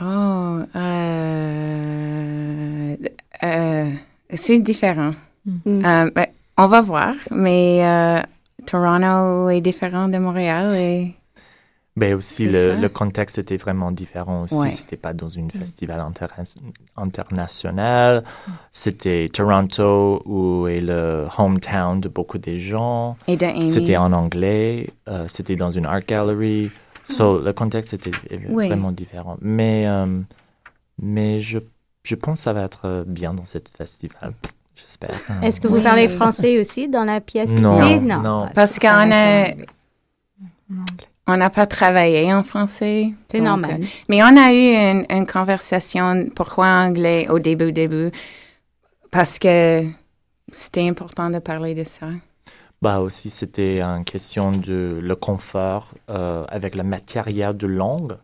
[0.00, 0.60] Oh,
[3.42, 3.90] euh,
[4.34, 5.12] c'est différent.
[5.46, 5.82] Mm.
[6.14, 6.26] Ben,
[6.58, 7.80] on va voir, mais
[8.66, 11.14] Toronto est différent de Montréal et
[11.98, 14.54] Mais aussi, C'est le, le contexte était vraiment différent aussi.
[14.54, 14.70] Ouais.
[14.70, 16.44] C'était pas dans une festival interna-
[16.96, 18.24] international.
[18.70, 23.16] C'était Toronto, où est le hometown de beaucoup des gens.
[23.26, 23.68] Et de Amy.
[23.70, 24.90] C'était en anglais.
[25.08, 26.70] euh, c'était dans une art gallery.
[27.04, 28.10] So, le contexte était
[28.50, 28.68] Oui.
[28.68, 29.36] vraiment différent.
[29.40, 30.20] Mais, euh,
[31.00, 31.58] mais je,
[32.04, 34.34] je pense que ça va être euh, bien dans cette festival.
[34.76, 35.10] J'espère.
[35.42, 35.82] Est-ce que vous Oui.
[35.82, 38.00] parlez français aussi dans la pièce Non, ici?
[38.00, 38.44] non.
[38.46, 39.46] Ah, Parce qu'on a,
[41.28, 43.12] on n'a pas travaillé en français.
[43.30, 43.82] C'est normal.
[43.82, 48.10] euh, mais on a eu une, une conversation pourquoi anglais au début, début,
[49.10, 49.84] parce que
[50.50, 52.08] c'était important de parler de ça.
[52.80, 58.16] Bah aussi, c'était une question de le confort euh, avec le matériel de langue.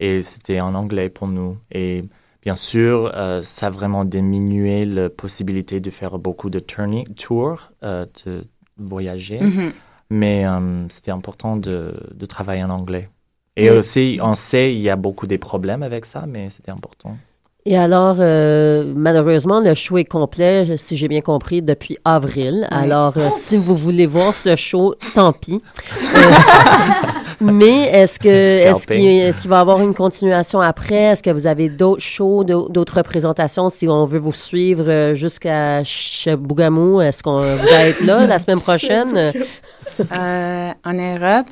[0.00, 1.58] Et c'était en anglais pour nous.
[1.70, 2.02] Et
[2.42, 7.70] bien sûr, euh, ça a vraiment diminué la possibilité de faire beaucoup de turning, tours,
[7.84, 8.44] euh, de
[8.76, 9.40] voyager.
[9.40, 9.72] Mhm.
[10.14, 13.08] Mais euh, c'était important de, de travailler en anglais.
[13.56, 13.76] Et Oui.
[13.78, 17.16] aussi, on sait, il y a beaucoup de problèmes avec ça, mais c'était important.
[17.64, 22.66] Et alors, euh, malheureusement, le show est complet, si j'ai bien compris, depuis avril.
[22.70, 25.62] Alors, euh, si vous voulez voir ce show, tant pis.
[26.14, 30.94] Euh, mais est-ce que est-ce qu'il est-ce qu'il va y avoir une continuation après?
[31.12, 35.82] Est-ce que vous avez d'autres shows, d'au- d'autres représentations si on veut vous suivre jusqu'à
[35.82, 37.00] Chibougamau?
[37.00, 39.32] Est-ce qu'on allez être là la semaine prochaine?
[40.12, 41.46] Euh, en Europe,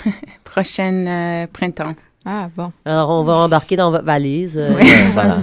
[0.44, 1.94] prochaine euh, printemps.
[2.28, 2.72] Ah, bon.
[2.84, 4.58] Alors, on va embarquer dans votre valise.
[4.58, 4.84] euh, Oui.
[5.12, 5.38] voilà,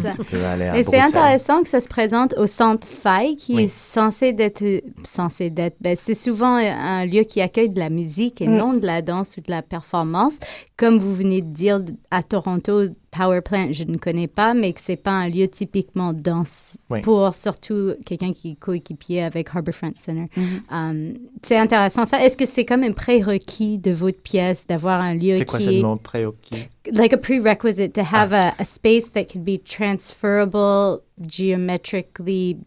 [0.78, 3.64] Et c'est intéressant que ça se présente au Centre Faille, qui Oui.
[3.64, 4.62] est censé d'être...
[5.06, 5.78] Censé d'être...
[5.80, 8.58] Ben, c'est souvent un lieu qui accueille de la musique et Mm.
[8.58, 10.34] non de la danse ou de la performance.
[10.76, 11.80] Comme vous venez de dire,
[12.12, 12.82] à Toronto,
[13.16, 17.02] Power Plant, je ne connais pas, mais que c'est pas un lieu typiquement danse Oui.
[17.02, 20.26] pour surtout quelqu'un qui est coéquipier avec Harbourfront Center.
[20.36, 20.62] Mhm.
[20.72, 22.24] Um, c'est intéressant ça.
[22.26, 25.66] Est-ce que c'est comme un prérequis de votre pièce d'avoir un lieu C'est quoi qui
[25.66, 26.70] ce est mot préoccupé?
[26.96, 32.58] like a prerequisite to have a, a space that could be transferable geometrically,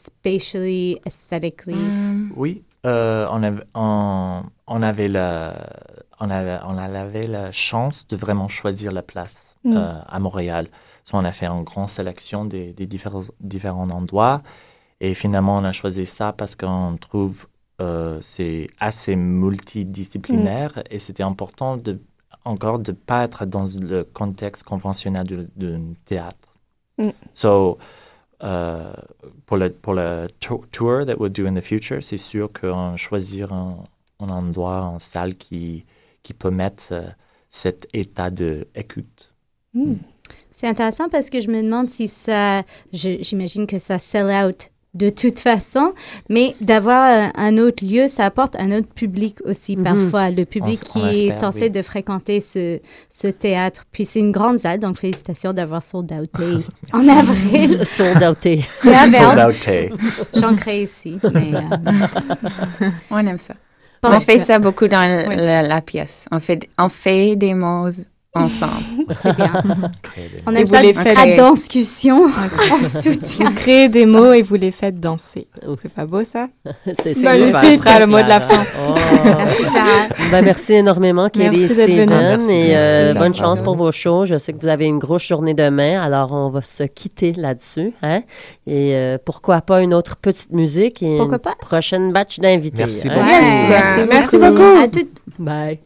[0.00, 1.76] spatially, aesthetically?
[2.36, 5.54] Oui, euh, on, avait, on, on avait la,
[6.20, 9.76] on avait, on avait la chance de vraiment choisir la place Mm.
[9.76, 10.66] euh, à Montréal.
[11.04, 14.42] So, on a fait une grande sélection des, des différents, différents endroits
[15.00, 17.46] et finalement on a choisi ça parce qu'on trouve
[17.80, 22.00] euh, c'est assez multidisciplinaire et c'était important de
[22.44, 26.48] encore de pas être dans le contexte conventionnel d'un théâtre.
[26.98, 27.10] Mm.
[27.32, 27.78] So,
[28.42, 28.92] euh,
[29.46, 32.96] pour le, pour le tou- tour that we'll do in the future, c'est sûr qu'on
[32.96, 33.84] choisir un,
[34.18, 35.84] un endroit, une salle qui,
[36.24, 37.02] qui peut mettre euh,
[37.50, 39.31] cet état d'écoute.
[39.74, 39.94] Mm.
[40.54, 44.68] C'est intéressant parce que je me demande si ça, je- j'imagine que ça sell out
[44.94, 45.94] de toute façon,
[46.28, 49.82] mais d'avoir un autre lieu, ça apporte un autre public aussi Mhm.
[49.84, 51.70] parfois, le public On qui on est censé oui.
[51.70, 52.78] de fréquenter ce,
[53.10, 53.86] ce théâtre.
[53.90, 56.44] Puis c'est une grande salle, donc félicitations d'avoir sold outé
[56.92, 57.86] en avril.
[57.86, 58.60] Sold outé.
[60.34, 61.18] J'en crée ici.
[61.32, 63.54] Mais, euh, On aime ça.
[64.02, 65.36] Bon, on fait ça beaucoup dans Oui.
[65.36, 66.26] la, la pièce.
[66.30, 67.88] On fait, on fait des mots
[68.34, 69.04] ensemble.
[69.20, 69.52] c'est bien.
[70.46, 72.24] On Et aime vous ça, les la faites- danscussion.
[72.24, 73.50] On soutient.
[73.50, 75.48] Vous créez des mots et vous les faites danser.
[75.82, 76.48] C'est pas beau ça?
[77.02, 78.64] C'est super, sera le mot de la fin.
[78.88, 78.94] Oh.
[80.30, 82.08] Ben, merci énormément, Kelly et Merci d'être Steven.
[82.08, 82.20] venus.
[82.20, 84.24] Merci, et euh, bonne chance pour vos shows.
[84.24, 87.92] Je sais que vous avez une grosse journée demain, alors on va se quitter là-dessus.
[88.02, 88.22] Hein?
[88.66, 91.54] Et euh, pourquoi pas une autre petite musique et Pourquoi une pas?
[91.60, 92.78] prochaine batch d'invités.
[92.78, 93.14] Merci hein?
[93.14, 93.26] beaucoup.
[93.28, 94.52] Merci merci beaucoup.
[94.54, 94.80] beaucoup.
[94.82, 95.80] À tout- Bye.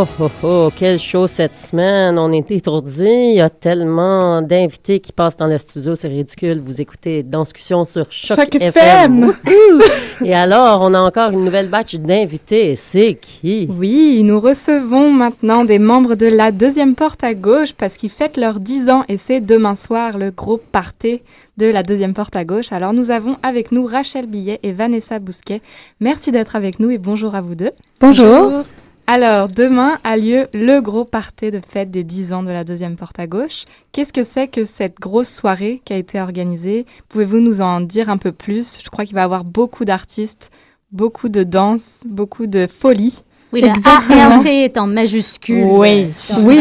[0.00, 2.18] Oh, oh, oh, quel show cette semaine.
[2.18, 3.04] On est étourdis.
[3.04, 5.94] Il y a tellement d'invités qui passent dans le studio.
[5.94, 6.62] C'est ridicule.
[6.64, 9.34] Vous écoutez Danscussion sur Choc, Choc FM.
[9.44, 9.82] FM.
[10.24, 12.76] Et alors, on a encore une nouvelle batch d'invités.
[12.76, 13.68] C'est qui?
[13.78, 18.38] Oui, nous recevons maintenant des membres de la deuxième porte à gauche parce qu'ils fêtent
[18.38, 21.20] leurs 10 ans et c'est demain soir le groupe party
[21.58, 22.72] de la deuxième porte à gauche.
[22.72, 25.60] Alors nous avons avec nous Rachel Billet et Vanessa Bousquet.
[26.00, 27.72] Merci d'être avec nous et bonjour à vous deux.
[28.00, 28.64] Bonjour.
[29.12, 32.94] Alors demain a lieu le gros party de fête des 10 ans de la deuxième
[32.94, 33.64] porte à gauche.
[33.90, 36.86] Qu'est-ce que c'est que cette grosse soirée qui a été organisée?
[37.08, 38.78] Pouvez-vous nous en dire un peu plus?
[38.80, 40.52] Je crois qu'il va y avoir beaucoup d'artistes,
[40.92, 43.24] beaucoup de danse, beaucoup de folie.
[43.52, 43.68] Oui, le.
[43.84, 45.64] ART est en majuscule.
[45.70, 46.06] Oui.
[46.44, 46.58] Oui,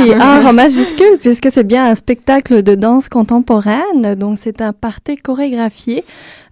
[0.48, 4.16] en majuscule, puisque c'est bien un spectacle de danse contemporaine.
[4.16, 6.04] Donc, c'est un party chorégraphié.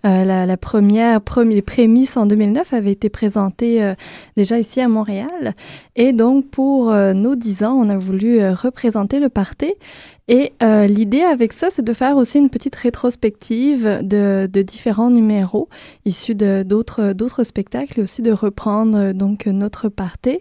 [0.05, 3.95] Euh, la, la première, premi- les prémices en 2009 avaient été présentées euh,
[4.38, 5.53] déjà ici à Montréal.
[5.95, 9.73] Et donc, pour euh, nos 10 ans, on a voulu euh, représenter le party.
[10.30, 15.09] Et euh, l'idée avec ça, c'est de faire aussi une petite rétrospective de, de différents
[15.09, 15.69] numéros
[16.05, 20.39] issus de d'autres d'autres spectacles et aussi de reprendre euh, donc notre party.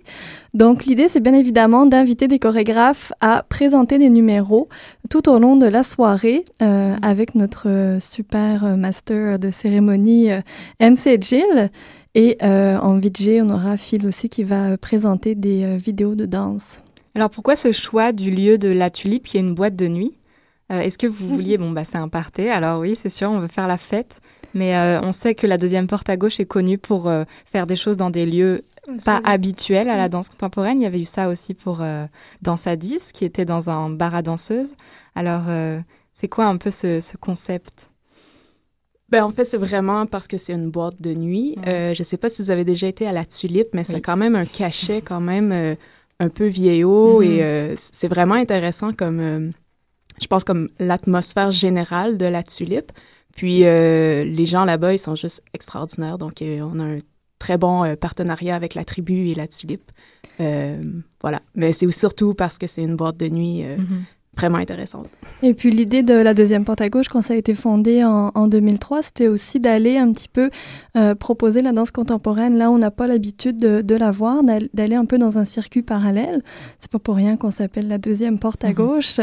[0.55, 4.69] Donc l'idée, c'est bien évidemment d'inviter des chorégraphes à présenter des numéros
[5.11, 10.41] tout au long de la soirée euh, avec notre super master de cérémonie euh,
[10.81, 11.71] MC Jill.
[12.17, 16.25] Et euh, en VJ, on aura Phil aussi qui va présenter des euh, vidéos de
[16.25, 16.83] danse.
[17.17, 20.13] Alors pourquoi ce choix du lieu de la tulipe qui est une boîte de nuit?
[20.71, 23.39] Euh, Est-ce que vous vouliez, bon bah c'est un party, alors oui c'est sûr on
[23.39, 24.21] veut faire la fête,
[24.53, 27.67] mais euh, on sait que la deuxième porte à gauche est connue pour euh, faire
[27.67, 28.67] des choses dans des lieux
[29.07, 30.79] pas habituels à la danse contemporaine.
[30.79, 31.83] Il y avait eu ça aussi pour
[32.43, 34.77] Danse à 10 qui était dans un bar à danseuses.
[35.17, 35.47] Alors
[36.15, 37.91] c'est quoi un peu ce, ce concept?
[39.09, 41.57] Ben, en fait, c'est vraiment parce que c'est une boîte de nuit.
[41.67, 44.01] Euh, je ne sais pas si vous avez déjà été à la Tulipe, mais c'est
[44.01, 45.77] quand même un cachet quand même euh,
[46.19, 49.53] un peu vieillot et euh, c'est vraiment intéressant comme,
[50.21, 52.93] je pense, comme l'atmosphère générale de la Tulipe.
[53.35, 56.17] Puis les gens là-bas, ils sont juste extraordinaires.
[56.17, 56.99] Donc, on a un
[57.39, 59.93] très bon partenariat avec la tribu et la Tulipe.
[60.39, 61.43] voilà.
[61.55, 65.09] Mais c'est surtout parce que c'est une boîte de nuit mm-hmm vraiment intéressante.
[65.43, 68.31] Et puis l'idée de la deuxième porte à gauche, quand ça a été fondé en,
[68.35, 70.51] en 2003, c'était aussi d'aller un petit peu
[70.97, 74.43] euh, proposer la danse contemporaine là on n'a pas l'habitude de, de, la voir,
[74.75, 76.43] d'aller un peu dans un circuit parallèle.
[76.79, 78.75] C'est pas pour rien qu'on s'appelle la deuxième porte à mhm.
[78.75, 79.21] gauche.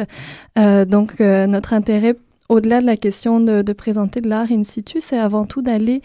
[0.58, 2.16] Euh, donc euh, notre intérêt,
[2.50, 6.02] au-delà de la question de, de présenter de l'art in situ, c'est avant tout d'aller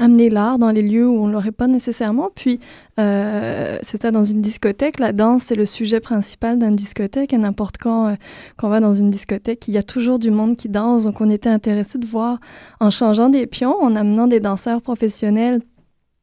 [0.00, 2.30] amener l'art dans les lieux où on ne l'aurait pas nécessairement.
[2.34, 2.58] Puis,
[2.98, 4.98] euh, c'était dans une discothèque.
[4.98, 7.32] La danse, c'est le sujet principal d'une discothèque.
[7.32, 8.14] Et n'importe quand euh,
[8.58, 11.04] qu'on va dans une discothèque, il y a toujours du monde qui danse.
[11.04, 12.38] Donc, on était intéressé de voir,
[12.80, 15.60] en changeant des pions, en amenant des danseurs professionnels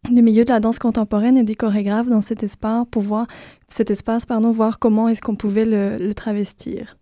[0.09, 3.28] du milieu de la danse contemporaine et des chorégraphes dans cet espace pour voir,
[3.67, 6.97] cet espace, pardon, voir comment est-ce qu'on pouvait le, le travestir.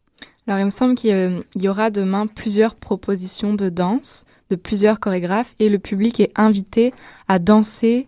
[0.47, 5.55] Alors, il me semble qu'il y aura demain plusieurs propositions de danse de plusieurs chorégraphes
[5.59, 6.93] et le public est invité
[7.27, 8.07] à danser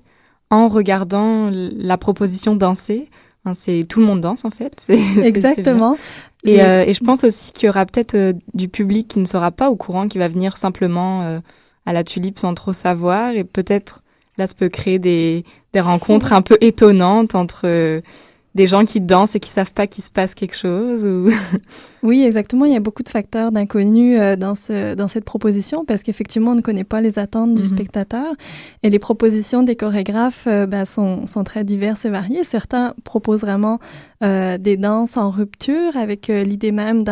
[0.49, 3.09] en regardant la proposition danser.
[3.55, 4.87] c'est tout le monde danse en fait.
[5.23, 5.97] Exactement.
[6.43, 9.25] et, euh, et, je pense aussi qu'il y aura peut-être euh, du public qui ne
[9.25, 11.39] sera pas au courant, qui va venir simplement euh,
[11.85, 14.03] à la tulipe sans trop savoir et peut-être
[14.37, 18.01] là ça peut créer des, des rencontres un peu étonnantes entre
[18.57, 21.29] des gens qui dansent et qui savent pas qu'il se passe quelque chose ou
[22.03, 22.65] Oui, exactement.
[22.65, 26.51] Il y a beaucoup de facteurs d'inconnus euh, dans, ce, dans cette proposition parce qu'effectivement,
[26.51, 27.67] on ne connaît pas les attentes du mhm.
[27.67, 28.25] spectateur
[28.81, 32.43] et les propositions des chorégraphes euh, ben, sont, sont, très diverses et variées.
[32.43, 33.79] Certains proposent vraiment
[34.23, 37.03] euh, des danses en rupture avec l'idée même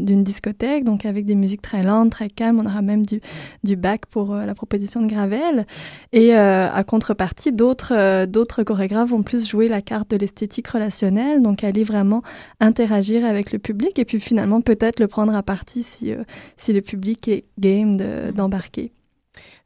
[0.00, 2.60] d'une discothèque, donc avec des musiques très lentes, très calmes.
[2.60, 5.66] On aura même du, bac pour la proposition de Gravel.
[6.12, 11.64] Et à contrepartie, d'autres d'autres chorégraphes vont plus jouer la carte de l'esthétique relationnelle, donc
[11.64, 12.22] aller vraiment
[12.60, 16.22] interagir avec le public et puis finalement peut-être le prendre à partie si, euh,
[16.56, 17.96] si le public est game
[18.32, 18.92] d'embarquer.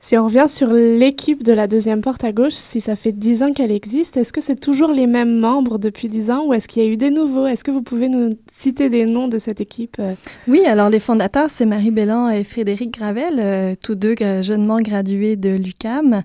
[0.03, 3.45] Si on revient sur l'équipe de la deuxième porte à gauche, si ça fait dix
[3.45, 6.67] ans qu'elle existe, est-ce que c'est toujours les mêmes membres depuis dix ans ou est-ce
[6.67, 7.47] qu'il y a eu des nouveaux?
[7.47, 10.15] Est-ce que vous pouvez nous citer des noms de cette équipe euh?
[10.49, 15.37] Oui, alors les fondateurs, c'est Marie Bellan et Frédéric Gravel, euh, tous deux jeunement gradués
[15.37, 16.25] de l'UCAM.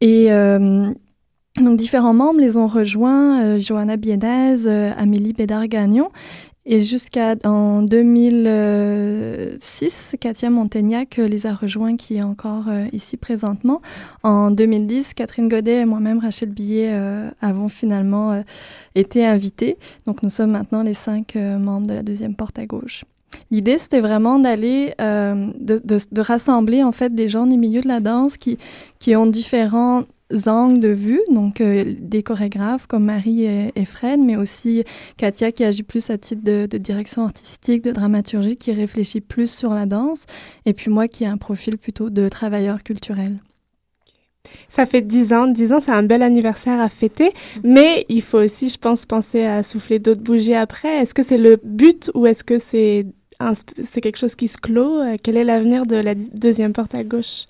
[0.00, 0.28] Et
[1.60, 6.10] donc différents membres les ont rejoints, Johanna Bienez, Amélie Bédard-Gagnon.
[6.70, 13.80] Et jusqu'à en 2006, Katia Montaignac les a rejoints, qui est encore euh, ici présentement.
[14.22, 18.42] En 2010, Catherine Godet et moi-même, Rachel Billet, euh, avons finalement euh,
[18.94, 19.78] été invités.
[20.06, 23.06] Donc nous sommes maintenant les cinq membres de la deuxième porte à gauche.
[23.50, 28.00] L'idée, c'était vraiment d'aller, de, de, rassembler en fait des gens du milieu de la
[28.00, 28.58] danse qui,
[28.98, 30.02] qui ont différents
[30.46, 34.84] angles de vue, donc euh, des chorégraphes comme Marie et, Fred, mais aussi
[35.16, 39.70] Katia qui agit plus à titre de, direction artistique, de dramaturgie, qui réfléchit plus sur
[39.70, 40.26] la danse,
[40.66, 43.38] et puis moi qui ai un profil plutôt de travailleur culturel.
[44.68, 45.46] Ça fait dix ans.
[45.46, 47.32] Dix ans, c'est un bel anniversaire à fêter.
[47.64, 51.02] Mais il faut aussi, je pense, penser à souffler d'autres bougies après.
[51.02, 53.06] Est-ce que c'est le but ou est-ce que c'est
[53.84, 55.00] c'est quelque chose qui se clôt?
[55.22, 57.44] Quel est l'avenir de la deuxième porte à gauche?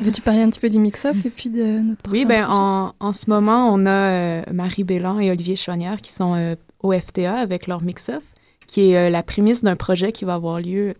[0.00, 3.12] Veux-tu parler un petit peu du mix-off et puis de notre Oui, ben en, en,
[3.12, 7.34] ce moment, on a euh, Marie Bélan et Olivier Chouanière qui sont euh, au FTA
[7.34, 8.22] avec leur mix-off,
[8.66, 10.94] qui est euh, la prémisse d'un projet qui va avoir lieu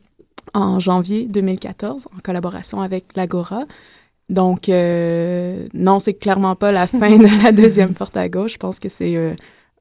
[0.55, 3.65] en janvier 2014 en collaboration avec l'Agora.
[4.29, 8.55] Donc, non, c'est clairement pas la fin de la deuxième porte à gauche.
[8.55, 9.17] Je pense que c'est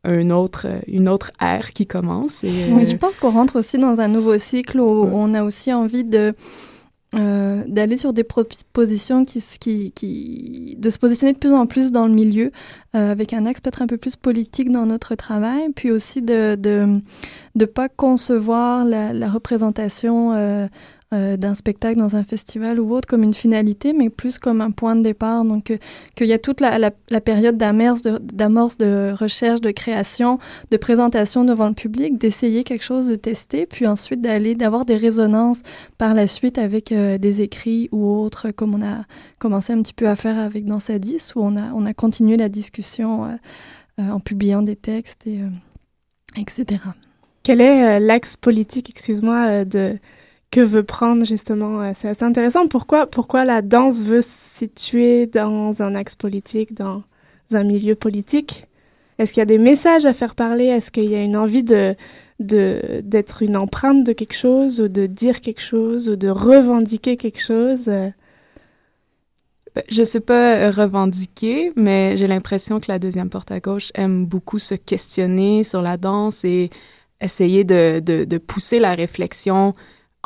[0.03, 2.43] un autre, une autre ère qui commence.
[2.43, 5.73] Et, oui, je pense qu'on rentre aussi dans un nouveau cycle où on a aussi
[5.73, 6.35] envie de
[7.15, 11.91] euh, d'aller sur des propositions qui, qui, qui, de se positionner de plus en plus
[11.91, 12.51] dans le milieu,
[12.95, 16.55] euh, avec un axe peut-être un peu plus politique dans notre travail, puis aussi de
[16.55, 16.87] de,
[17.55, 20.67] de pas concevoir la, la représentation euh,
[21.13, 24.71] euh, d'un spectacle dans un festival ou autre comme une finalité, mais plus comme un
[24.71, 25.45] point de départ.
[25.45, 25.77] Donc, euh,
[26.15, 30.39] qu'il y a toute la, la, période d'amorce de, recherche, de création,
[30.71, 34.97] de présentation devant le public, d'essayer quelque chose, de tester, puis ensuite d'aller, d'avoir des
[34.97, 35.61] résonances
[35.99, 39.05] par la suite avec euh, des écrits ou autres, comme on a
[39.37, 41.93] commencé un petit peu à faire avec Dans sa 10, où on a, on a
[41.93, 43.37] continué la discussion
[43.99, 45.41] en publiant des textes, et,
[46.35, 46.81] etc.
[47.43, 49.99] Quel est l'axe politique, excuse-moi, de
[50.51, 51.81] que veut prendre justement.
[51.81, 52.67] Euh, c'est assez intéressant.
[52.67, 57.03] Pourquoi, pourquoi la danse veut se situer dans un axe politique, dans
[57.51, 58.65] un milieu politique?
[59.17, 60.65] Est-ce qu'il y a des messages à faire parler?
[60.65, 61.95] Est-ce qu'il y a une envie de,
[62.39, 67.41] d'être une empreinte de quelque chose, ou de dire quelque chose, ou de revendiquer quelque
[67.41, 67.85] chose?
[67.85, 68.13] Ben,
[69.89, 74.25] Je sais pas euh, revendiquer, mais j'ai l'impression que la deuxième porte à gauche aime
[74.25, 76.69] beaucoup se questionner sur la danse et
[77.21, 79.75] essayer de, de, de pousser la réflexion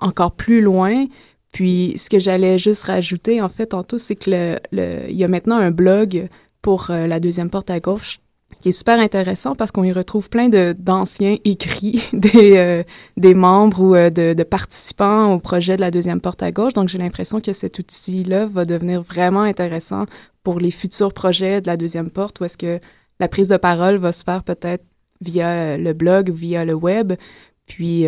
[0.01, 1.05] encore plus loin.
[1.51, 5.27] Puis, ce que j'allais juste rajouter, en fait, tantôt, c'est que le, le, y a
[5.27, 6.29] maintenant un blog
[6.61, 8.19] pour euh, la deuxième porte à gauche
[8.61, 12.83] qui est super intéressant parce qu'on y retrouve plein d'anciens écrits des euh,
[13.17, 16.73] des membres ou euh, de, de, participants au projet de la deuxième porte à gauche.
[16.73, 20.05] Donc j'ai l'impression que cet outil-là va devenir vraiment intéressant
[20.43, 22.79] pour les futurs projets de la deuxième porte où est-ce que
[23.19, 24.83] la prise de parole va se faire peut-être
[25.21, 27.13] via le blog, via le web.
[27.65, 28.05] Puis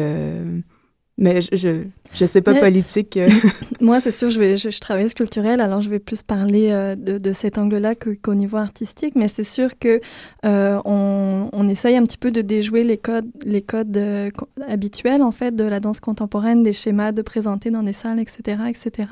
[1.22, 1.86] mais je,
[2.26, 3.18] sais pas politique.
[3.18, 3.30] Euh.
[3.82, 6.96] Moi, c'est sûr, je, vais, je, je, travaille culturel, alors je vais plus parler euh,
[6.96, 10.00] de, de, cet angle-là qu'au niveau artistique, mais c'est sûr que
[10.46, 14.30] euh, on, on, essaye un petit peu de déjouer les codes, les codes euh,
[14.68, 18.58] habituels, en fait, de la danse contemporaine, des schémas de présenter dans des salles, etc.,
[18.70, 19.10] etc.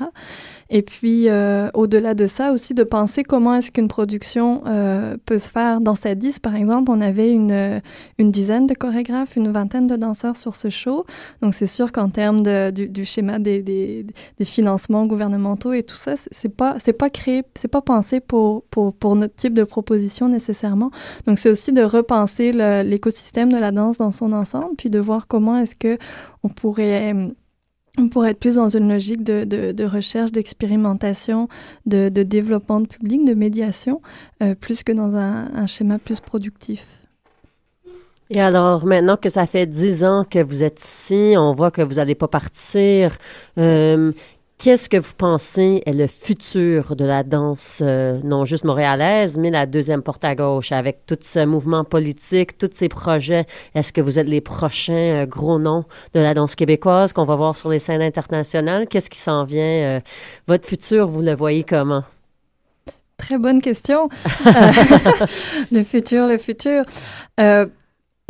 [0.68, 1.26] Et puis,
[1.74, 4.62] au-delà de ça, aussi de penser comment est-ce qu'une production
[5.26, 5.80] peut se faire.
[5.80, 7.80] Dans cette 10, par exemple, on avait une,
[8.18, 11.06] une dizaine de chorégraphes, une vingtaine de danseurs sur ce show,
[11.42, 15.96] donc c'est sûr qu'en termes de, du, du schéma des, des, financements gouvernementaux et tout
[15.96, 19.64] ça, c'est pas c'est pas créé, c'est pas pensé pour, pour, pour notre type de
[19.64, 20.90] proposition nécessairement.
[21.26, 25.26] Donc c'est aussi de repenser l'écosystème de la danse dans son ensemble, puis de voir
[25.26, 25.98] comment est-ce que
[26.42, 27.14] on pourrait
[27.98, 31.48] on pourrait être plus dans une logique de, de, de recherche, d'expérimentation,
[31.86, 34.00] de, de, développement de public, de médiation,
[34.42, 36.99] euh, plus que dans un schéma plus productif.
[38.32, 41.82] Et alors, maintenant que ça fait dix ans que vous êtes ici, on voit que
[41.82, 43.16] vous n'allez pas partir.
[43.58, 44.12] Euh,
[44.62, 49.48] Qu'est-ce que vous pensez est le futur de la danse, euh, non juste montréalaise, mais
[49.48, 53.46] la deuxième porte à gauche, avec tout ce mouvement politique, tous ces projets?
[53.74, 57.36] Est-ce que vous êtes les prochains euh, gros noms de la danse québécoise qu'on va
[57.36, 58.86] voir sur les scènes internationales?
[58.86, 59.62] Qu'est-ce qui s'en vient?
[59.96, 60.00] Euh,
[60.46, 62.04] votre futur, vous le voyez comment?
[63.16, 64.10] Très bonne question.
[65.72, 66.84] le futur, le futur.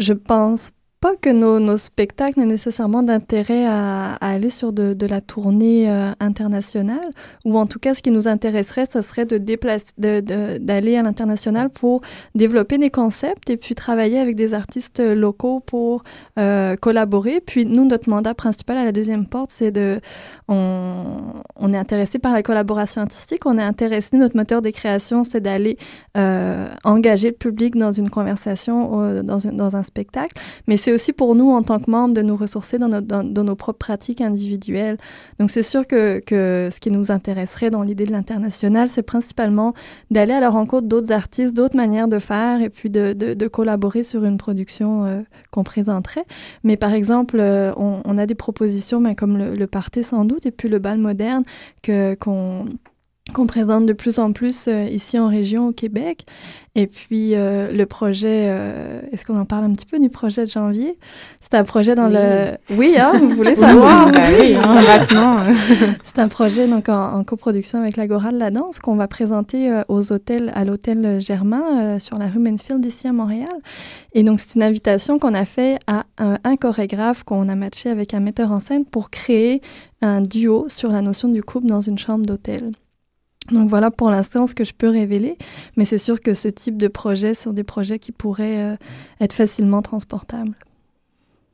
[0.00, 4.92] Je pense pas que nos, nos spectacles n'aient nécessairement d'intérêt à, à, aller sur de,
[4.92, 7.10] de la tournée euh, internationale,
[7.46, 11.70] ou en tout cas, ce qui nous intéresserait, ce serait de déplacer, d'aller à l'international
[11.70, 12.02] pour
[12.34, 16.04] développer des concepts et puis travailler avec des artistes locaux pour
[16.38, 17.40] euh, collaborer.
[17.40, 20.00] Puis nous, notre mandat principal à la deuxième porte, c'est de,
[20.48, 25.24] on, on, est intéressé par la collaboration artistique, on est intéressé, notre moteur de création,
[25.24, 25.78] c'est d'aller
[26.18, 30.34] euh, engager le public dans une conversation, euh, dans, une, dans un spectacle,
[30.66, 33.78] mais c'est aussi pour nous, en tant que membres, de nous ressourcer dans, nos propres
[33.78, 34.96] pratiques individuelles.
[35.38, 39.74] Donc, c'est sûr que, ce qui nous intéresserait dans l'idée de l'international, c'est principalement
[40.10, 44.24] d'aller à la rencontre d'autres artistes, d'autres manières de faire, et puis de, collaborer sur
[44.24, 45.20] une production euh,
[45.50, 46.24] qu'on présenterait.
[46.62, 49.68] Mais par exemple, euh, on, a des propositions, mais comme le, le
[50.02, 51.42] sans doute, et puis le bal moderne,
[51.82, 52.66] que qu'on
[53.34, 56.26] qu'on présente de plus en plus euh, ici en région au Québec.
[56.74, 60.44] Et puis euh, le projet, euh, est-ce qu'on en parle un petit peu du projet
[60.44, 60.98] de janvier?
[61.40, 62.14] C'est un projet dans oui.
[62.14, 62.76] le...
[62.76, 64.06] Oui, hein, vous voulez savoir?
[64.06, 65.36] Oui, bah oui hein, maintenant.
[66.04, 69.82] C'est un projet donc en, en, coproduction avec l'Agora de la danse qu'on va présenter
[69.88, 73.48] aux hôtels, à l'hôtel Germain sur la rue Mansfield ici à Montréal.
[74.12, 77.90] Et donc c'est une invitation qu'on a fait à un, un chorégraphe qu'on a matché
[77.90, 79.60] avec un metteur en scène pour créer
[80.02, 82.72] un duo sur la notion du couple dans une chambre d'hôtel.
[83.50, 85.36] Donc voilà pour l'instant ce que je peux révéler,
[85.76, 88.76] mais c'est sûr que ce type de projets sont des projets qui pourraient euh,
[89.20, 90.54] être facilement transportables.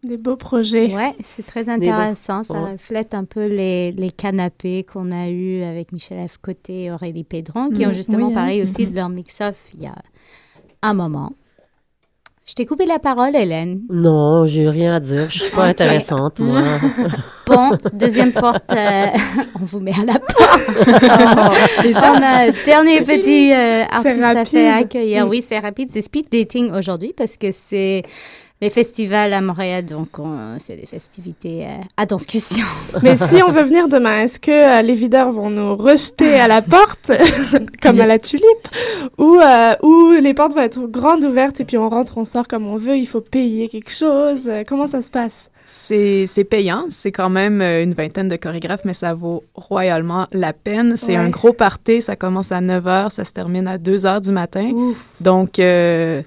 [0.02, 0.94] Des beaux projets.
[0.94, 2.44] Ouais, c'est très intéressant.
[2.44, 2.72] Ça ouais.
[2.72, 6.36] reflète un peu les, les canapés qu'on a eus avec Michel F.
[6.36, 8.64] Côté et Aurélie Pédron, qui mmh, ont justement oui, parlé hein.
[8.64, 9.96] aussi de leur mix-off il y a
[10.82, 11.32] un moment.
[12.48, 13.80] Je t'ai coupé la parole, Hélène.
[13.90, 15.28] Non, j'ai rien à dire.
[15.28, 16.62] Je suis pas intéressante, moi.
[17.46, 19.06] bon, deuxième porte, euh,
[19.60, 20.60] on vous met à la porte.
[20.78, 25.26] oh, déjà, on a dernier petit euh, artiste à faire accueillir.
[25.26, 25.90] Oui, c'est rapide.
[25.90, 28.04] C'est speed dating aujourd'hui parce que c'est
[28.62, 30.08] les festivals à Montréal, donc
[30.58, 32.64] c'est des festivités euh, à discussion.
[33.02, 36.48] Mais si on veut venir demain, est-ce que euh, les videurs vont nous rejeter à
[36.48, 37.12] la porte,
[37.82, 38.68] comme à la tulipe,
[39.18, 42.48] ou, euh, ou les portes vont être grandes ouvertes et puis on rentre, on sort
[42.48, 44.50] comme on veut, il faut payer quelque chose?
[44.66, 45.50] Comment ça se passe?
[45.66, 50.96] C'est payant, c'est quand même une vingtaine de chorégraphes, mais ça vaut royalement la peine.
[50.96, 51.16] C'est ouais.
[51.16, 54.30] un gros party, ça commence à 9 h, ça se termine à 2 h du
[54.30, 54.70] matin.
[54.70, 54.96] Ouf.
[55.20, 56.22] Donc, euh,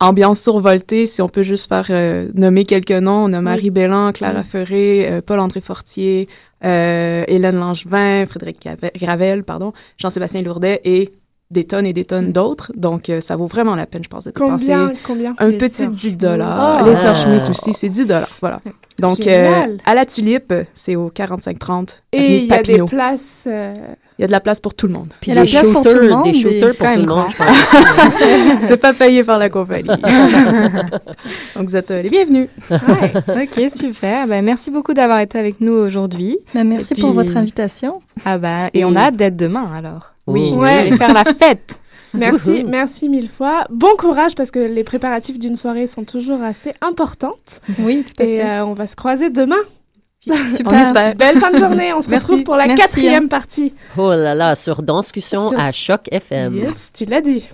[0.00, 3.24] ambiance survoltée, si on peut juste faire euh, nommer quelques noms.
[3.24, 3.70] On a Marie oui.
[3.70, 4.44] Bellan, Clara oui.
[4.48, 6.28] Ferré, euh, Paul-André Fortier,
[6.64, 11.12] euh, Hélène Langevin, Frédéric Gravel, pardon, Jean-Sébastien Lourdet et
[11.50, 12.72] des tonnes et des tonnes d'autres.
[12.76, 15.76] Donc, ça vaut vraiment la peine, je pense, de dépenser Combien, combien un les petit
[15.76, 16.16] Sœurs 10 Schmitt?
[16.18, 16.80] dollars.
[16.82, 16.88] Oh.
[16.88, 17.24] Les Sœurs Ah.
[17.24, 18.28] Schmitt aussi, c'est 10 dollars.
[18.40, 18.60] Voilà.
[18.98, 23.46] Donc, à la Tulipe, c'est au 4530 Et il y a des places.
[24.18, 25.08] Il y a de la place pour tout le monde.
[25.20, 26.76] Puis Il y a des la place pour tout le shooters, monde, des shooters pour
[26.78, 28.60] tout le même monde, je pense.
[28.68, 29.88] c'est pas payé par la compagnie.
[31.56, 32.48] Donc, vous êtes euh, les bienvenus.
[32.70, 34.26] ok, super.
[34.26, 36.38] Ben, merci beaucoup d'avoir été avec nous aujourd'hui.
[36.54, 38.00] Ben, merci Et pour votre invitation.
[38.24, 40.14] Ah bah, et on a hâte d'être demain alors.
[40.26, 40.50] Oui.
[40.54, 40.70] Ouais.
[40.70, 41.80] allez faire la fête.
[42.14, 43.66] Merci, merci mille fois.
[43.68, 47.60] Bon courage parce que les préparatifs d'une soirée sont toujours assez importantes.
[47.80, 48.48] Oui, tout à Et fait.
[48.48, 49.56] euh, on va se croiser demain.
[50.56, 50.72] Super.
[50.72, 51.14] On espère.
[51.14, 51.92] Belle fin de journée.
[51.94, 52.26] On se Merci.
[52.26, 53.72] retrouve pour la Merci, quatrième partie.
[53.96, 56.56] Oh là là, sur Danscussion Sur- à Choc FM.
[56.56, 57.44] Yes, tu l'as dit.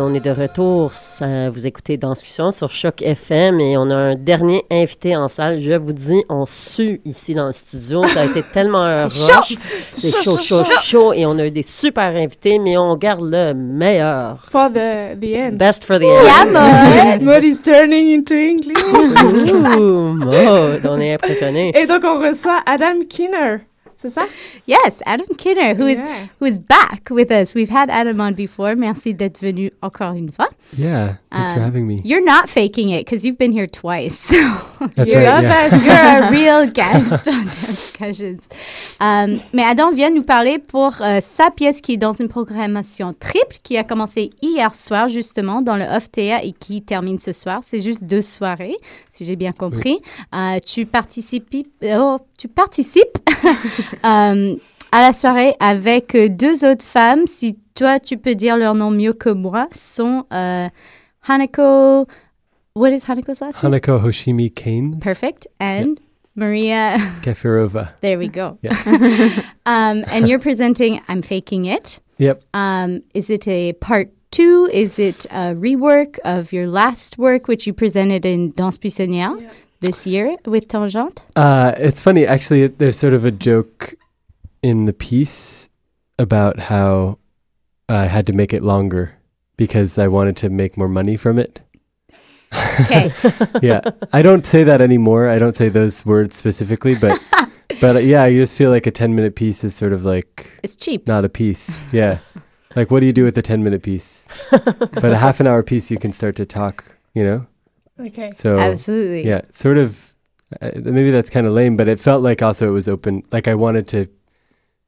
[0.00, 0.94] Et on est de retour.
[0.94, 5.60] Ça, vous écoutez Danscussion sur Choc FM et on a un dernier invité en salle.
[5.60, 8.02] Je vous dis, on sue ici dans le studio.
[8.06, 9.58] Ça a été tellement un rush.
[9.90, 11.12] C'est chaud, chaud, chaud.
[11.12, 14.38] Et on a eu des super invités, mais on garde le meilleur.
[14.50, 15.52] For the, the end.
[15.58, 17.20] Best for the end.
[17.22, 18.82] Mode is turning into English.
[19.22, 20.86] Ouh, mode.
[20.88, 21.78] On est impressionnés.
[21.78, 23.58] Et donc, on reçoit Adam Kinner.
[24.00, 24.22] C'est ça?
[24.66, 26.26] Yes, Adam Kinner, who is Yeah.
[26.40, 27.54] who is back with us.
[27.54, 28.74] We've had Adam on before.
[28.74, 30.48] Merci d'être venu encore une fois.
[30.78, 31.96] Yeah, thanks for Um, having me.
[32.02, 34.14] You're not faking it because you've been here twice.
[34.18, 34.36] So
[34.96, 35.70] That's you're, right, yeah.
[35.84, 38.40] you're a real guest on Discussions.
[39.00, 43.12] Um, mais Adam vient nous parler pour euh, sa pièce qui est dans une programmation
[43.12, 47.32] triple qui a commencé hier soir justement dans le Off Théâtre et qui termine ce
[47.32, 47.60] soir.
[47.62, 48.76] C'est juste deux soirées,
[49.12, 49.98] si j'ai bien compris.
[50.34, 51.48] Euh, tu participes,
[51.84, 53.18] oh, tu participes
[54.04, 54.56] euh,
[54.92, 57.26] à la soirée avec deux autres femmes.
[57.26, 60.66] Si toi tu peux dire leur nom mieux que moi, sont euh,
[61.28, 62.06] Hanako.
[62.74, 63.74] What is Hanako's last name?
[63.74, 65.00] Hanako Hoshimi Keynes.
[65.00, 65.48] Perfect.
[65.60, 66.00] And
[66.34, 66.96] Maria.
[67.22, 67.90] Kefirova.
[68.00, 68.56] There we go.
[68.62, 68.72] Yeah.
[69.66, 72.00] um, and you're presenting I'm Faking It.
[72.16, 72.42] Yep.
[72.54, 74.70] Um, is it a part two?
[74.72, 79.36] Is it a rework of your last work, which you presented in Danse Buissonnière
[79.80, 81.18] this year with Tangente?
[81.36, 83.94] Uh, it's funny, actually, it- there's sort of a joke
[84.62, 85.68] in the piece
[86.18, 87.18] about how
[87.88, 89.14] I had to make it longer
[89.56, 91.60] because I wanted to make more money from it.
[92.80, 93.12] Okay.
[93.62, 93.80] yeah,
[94.12, 95.28] I don't say that anymore.
[95.28, 97.20] I don't say those words specifically, but
[97.80, 100.50] but uh, yeah, I just feel like a 10 minute piece is sort of like
[100.62, 101.06] It's cheap.
[101.06, 101.80] not a piece.
[101.92, 102.18] Yeah.
[102.76, 104.24] Like what do you do with a 10 minute piece?
[104.50, 107.46] but a half an hour piece you can start to talk, you know?
[108.00, 108.32] Okay.
[108.32, 109.26] So Absolutely.
[109.26, 110.14] yeah, sort of.
[110.60, 113.22] Uh, maybe that's kind of lame, but it felt like also it was open.
[113.30, 114.08] Like I wanted to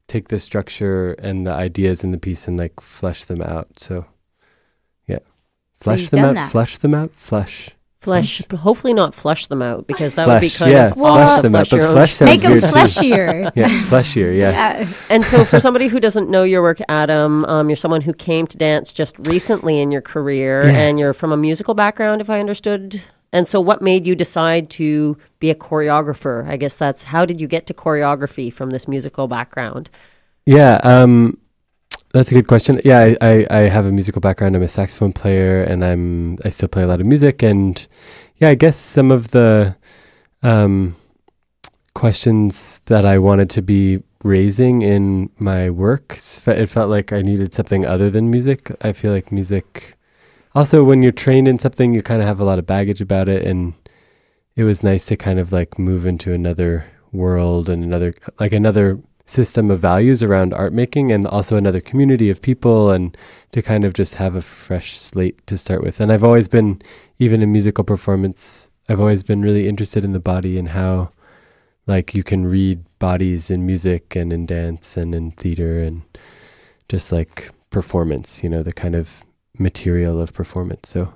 [0.07, 3.79] take the structure and the ideas in the piece and like flesh them out.
[3.79, 4.05] So
[5.07, 5.19] yeah,
[5.79, 6.33] flesh you've them out.
[6.35, 6.51] that.
[6.51, 7.11] Flesh them out.
[7.11, 7.69] Flesh.
[8.03, 11.29] Flesh, hopefully not flush them out because that would be Flesh, kind yeah, of flesh
[11.29, 12.67] odd to them out, flush but your own- flesh sounds Make 'em weird too.
[12.69, 13.51] fleshier.
[13.55, 14.87] Yeah, fleshier, yeah.
[15.09, 18.45] And so, for somebody who doesn't know your work, Adam, um, you're someone who came
[18.47, 20.71] to dance just recently in your career, Yeah.
[20.79, 23.01] and you're from a musical background, if I understood.
[23.31, 26.47] And so, what made you decide to be a choreographer?
[26.47, 29.89] I guess that's how did you get to choreography from this musical background?
[30.45, 31.37] Yeah, um,
[32.13, 32.79] that's a good question.
[32.85, 34.55] Yeah, I, I, I have a musical background.
[34.55, 37.41] I'm a saxophone player, and I'm I still play a lot of music.
[37.41, 37.85] And
[38.37, 39.75] yeah, I guess some of the
[40.43, 40.95] um,
[41.95, 47.55] questions that I wanted to be raising in my work, it felt like I needed
[47.55, 48.71] something other than music.
[48.81, 49.97] I feel like music.
[50.53, 53.27] Also, when you're trained in something, you kind of have a lot of baggage about
[53.27, 53.73] it, and
[54.55, 58.99] it was nice to kind of like move into another world and another like another
[59.25, 63.17] system of values around art making and also another community of people and
[63.51, 65.99] to kind of just have a fresh slate to start with.
[65.99, 66.81] And i've always been
[67.19, 71.11] even in musical performance i've always been really interested in the body and how
[71.87, 76.01] like you can read bodies in music and in dance and in theater and
[76.89, 79.23] just like performance you know the kind of
[79.57, 80.89] material of performance.
[80.89, 81.13] So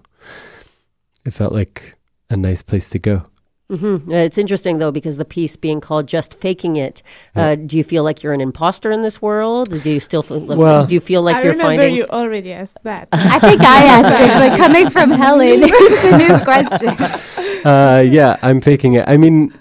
[1.26, 1.98] it felt like
[2.30, 3.24] a nice place to go
[3.70, 7.02] hmm It's interesting though because the piece being called "Just Faking It."
[7.36, 9.70] Uh, do you feel like you're an imposter in this world?
[9.84, 10.40] Do you still feel?
[10.40, 11.96] Well- do you feel like I you're remember finding?
[11.96, 13.10] you already asked that.
[13.12, 16.90] I think I asked it, but coming from Helen, it's a new question.
[17.66, 19.04] uh, yeah, I'm faking it.
[19.08, 19.54] I mean,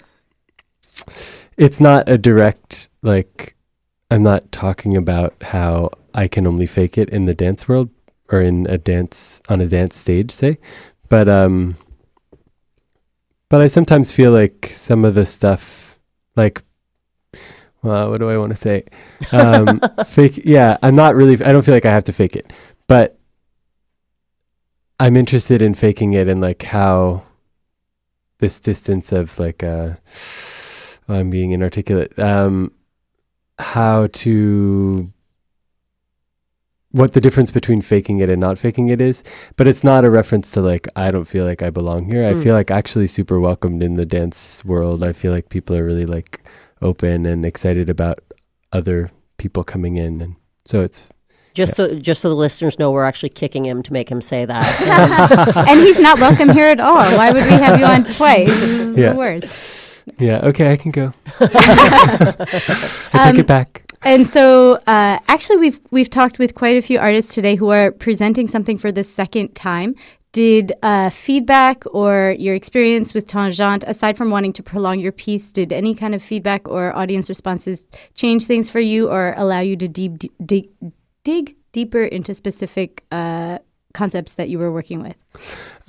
[1.57, 3.55] it's not a direct like.
[4.09, 7.89] I'm not talking about how I can only fake it in the dance world
[8.31, 10.59] or in a dance on a dance stage, say,
[11.09, 11.75] but um.
[13.49, 15.97] But I sometimes feel like some of the stuff,
[16.35, 16.61] like,
[17.81, 18.83] well, what do I want to say?
[19.31, 20.41] Um, fake.
[20.43, 21.41] Yeah, I'm not really.
[21.43, 22.51] I don't feel like I have to fake it,
[22.87, 23.17] but
[24.99, 27.23] I'm interested in faking it and like how
[28.39, 29.95] this distance of like uh
[31.07, 32.71] I'm being inarticulate um
[33.59, 35.11] how to
[36.97, 39.23] what the difference between faking it and not faking it is
[39.55, 42.33] but it's not a reference to like I don't feel like I belong here I
[42.33, 42.43] Mm.
[42.43, 46.05] feel like actually super welcomed in the dance world I feel like people are really
[46.05, 46.41] like
[46.81, 48.19] open and excited about
[48.71, 50.35] other people coming in and
[50.65, 51.07] so it's
[51.53, 54.45] Just so, just so the listeners know, we're actually kicking him to make him say
[54.45, 55.65] that.
[55.69, 56.93] and he's not welcome here at all.
[57.17, 58.47] Why would we have you on twice?
[58.49, 59.13] Yeah.
[59.13, 59.47] the worst.
[60.19, 62.45] yeah okay I can go I
[63.13, 66.97] take Um, it back And so, uh, actually, we've we've talked with quite a few
[66.97, 69.95] artists today who are presenting something for the second time.
[70.31, 75.51] Did uh, feedback or your experience with Tangente, aside from wanting to prolong your piece,
[75.51, 77.83] did any kind of feedback or audience responses
[78.13, 80.13] change things for you or allow you to deep,
[80.45, 80.69] dig,
[81.25, 83.59] dig deeper into specific uh,
[83.93, 85.17] concepts that you were working with?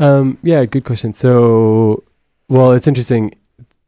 [0.00, 1.14] Um, yeah, good question.
[1.14, 2.02] So,
[2.48, 3.36] well, it's interesting.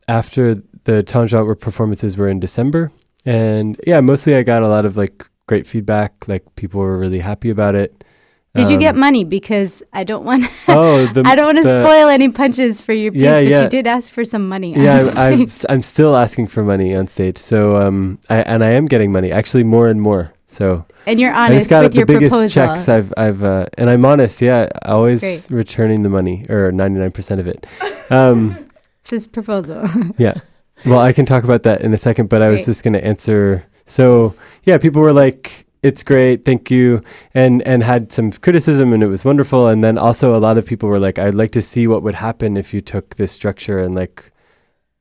[0.07, 2.93] After the Tangent performances were in December,
[3.27, 6.29] and yeah, mostly I got a lot of like great feedback.
[6.29, 8.05] Like people were really happy about it.
[8.53, 9.23] Did you get Um, money?
[9.23, 10.45] Because I don't want.
[10.69, 13.63] Oh, the- I don't want to spoil any punches for your piece, Yeah, but yeah.
[13.63, 14.75] you did ask for some money.
[14.75, 15.51] Yeah, I'm, I'm.
[15.69, 17.39] I'm still asking for money on stage.
[17.39, 20.33] So, um, I, and I am getting money actually more and more.
[20.49, 22.49] So, And you're I just honest got with the your biggest proposal.
[22.51, 24.43] checks I've, I've, uh, and I'm honest.
[24.43, 27.67] Yeah, always returning the money or 99% of it.
[28.11, 28.57] Um,
[29.03, 29.89] It's his proposal.
[30.19, 30.35] yeah.
[30.87, 32.67] Well, I can talk about that in a second, but I was Great.
[32.67, 33.65] just going to answer.
[33.87, 37.03] So, yeah, people were like, "It's great, thank you,"
[37.35, 39.69] and and had some criticism, and it was wonderful.
[39.69, 42.15] And then also a lot of people were like, "I'd like to see what would
[42.17, 44.33] happen if you took this structure and like,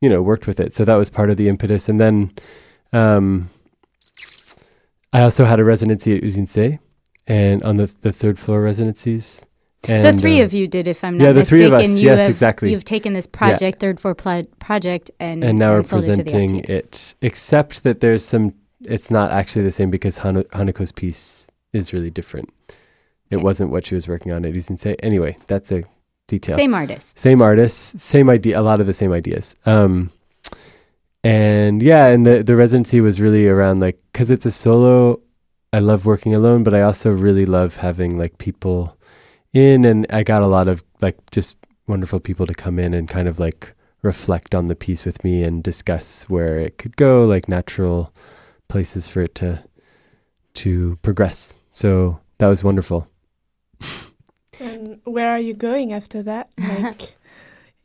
[0.02, 1.88] you know, worked with it." So that was part of the impetus.
[1.90, 2.32] And then,
[2.94, 3.50] um,
[5.14, 6.80] I also had a residency at Uzinse,
[7.28, 9.46] and on the the third floor residencies.
[9.88, 11.58] And, the three uh, of you did, if I'm not yeah, the mistaken.
[11.58, 11.88] three of us.
[11.90, 12.72] You yes, have, exactly.
[12.72, 13.38] You've taken this Yeah.
[13.38, 17.84] project, third floor pl- project, and and now we're and sold it presenting it, except
[17.84, 18.54] that there's some.
[18.82, 22.50] It's not actually the same because Hana- Hanako's piece is really different.
[23.30, 23.44] It Okay.
[23.44, 24.96] wasn't what she was working on at Uzinse.
[25.02, 25.84] Anyway, that's a
[26.28, 26.56] detail.
[26.58, 27.18] Same artist.
[27.18, 28.00] Same artist.
[28.00, 29.56] same idea, a lot of the same ideas.
[29.66, 30.12] Um,
[31.24, 35.20] and yeah, and the the residency was really around like because it's a solo.
[35.72, 38.98] I love working alone, but I also really love having like people
[39.54, 41.56] in, and I got a lot of like just
[41.88, 45.44] wonderful people to come in and kind of like reflect on the piece with me
[45.44, 48.14] and discuss where it could go, like natural
[48.68, 49.64] places for it to
[50.56, 51.54] to progress.
[51.74, 53.08] So that was wonderful.
[54.62, 56.50] And where are you going after that?
[56.60, 57.16] Like,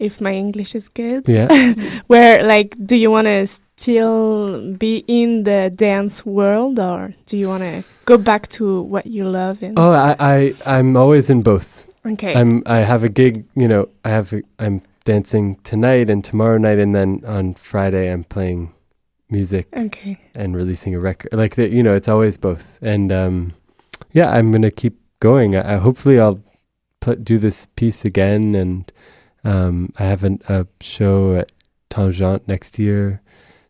[0.01, 1.29] if my English is good.
[1.29, 1.75] Yeah.
[2.09, 3.47] Where, like, do you want to
[3.77, 9.07] still be in the dance world or do you want to go back to what
[9.07, 9.59] you love?
[9.77, 11.89] Oh, I, I I'm always in both.
[12.07, 12.35] Okay.
[12.35, 13.45] I'm I have a gig.
[13.57, 18.11] You know, I have a, I'm dancing tonight and tomorrow night, and then on Friday
[18.12, 18.72] I'm playing
[19.31, 20.20] music Okay.
[20.35, 21.33] and releasing a record.
[21.33, 22.79] Like that, you know, it's always both.
[22.83, 23.53] And um,
[24.12, 25.57] yeah, I'm gonna keep going.
[25.57, 26.41] I, I hopefully I'll
[27.01, 28.93] pl- do this piece again, and
[29.45, 31.53] um, I have an, a show at
[31.91, 33.20] Tangent next year,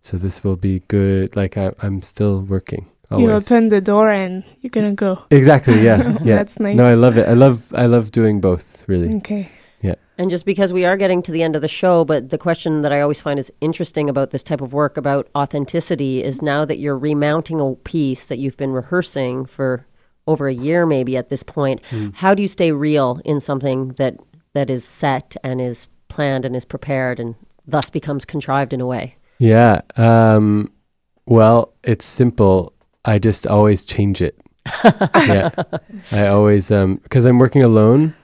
[0.05, 1.35] so this will be good.
[1.35, 2.87] Like I, I'm still working.
[3.17, 5.23] You open the door and you're going to go.
[5.31, 5.81] Exactly.
[5.81, 6.19] Yeah.
[6.25, 6.37] Yeah.
[6.37, 6.77] That's nice.
[6.77, 7.29] No, I love it.
[7.29, 8.83] I love I love doing both.
[8.89, 9.15] Really.
[9.17, 9.49] Okay.
[9.83, 9.95] Yeah.
[10.19, 12.83] And just because we are getting to the end of the show, but the question
[12.83, 16.65] that I always find is interesting about this type of work about authenticity is now
[16.65, 19.87] that you're remounting a piece that you've been rehearsing for
[20.27, 22.15] over a year maybe at this point, Mm.
[22.15, 24.17] how do you stay real in something that
[24.55, 27.35] that is set and is planned and is prepared and
[27.67, 29.17] thus becomes contrived in a way?
[29.39, 29.80] Yeah.
[29.97, 30.72] Um,
[31.26, 32.72] well, it's simple.
[33.05, 34.39] I just always change it.
[35.14, 35.51] yeah.
[36.11, 38.14] I always um because I'm working alone.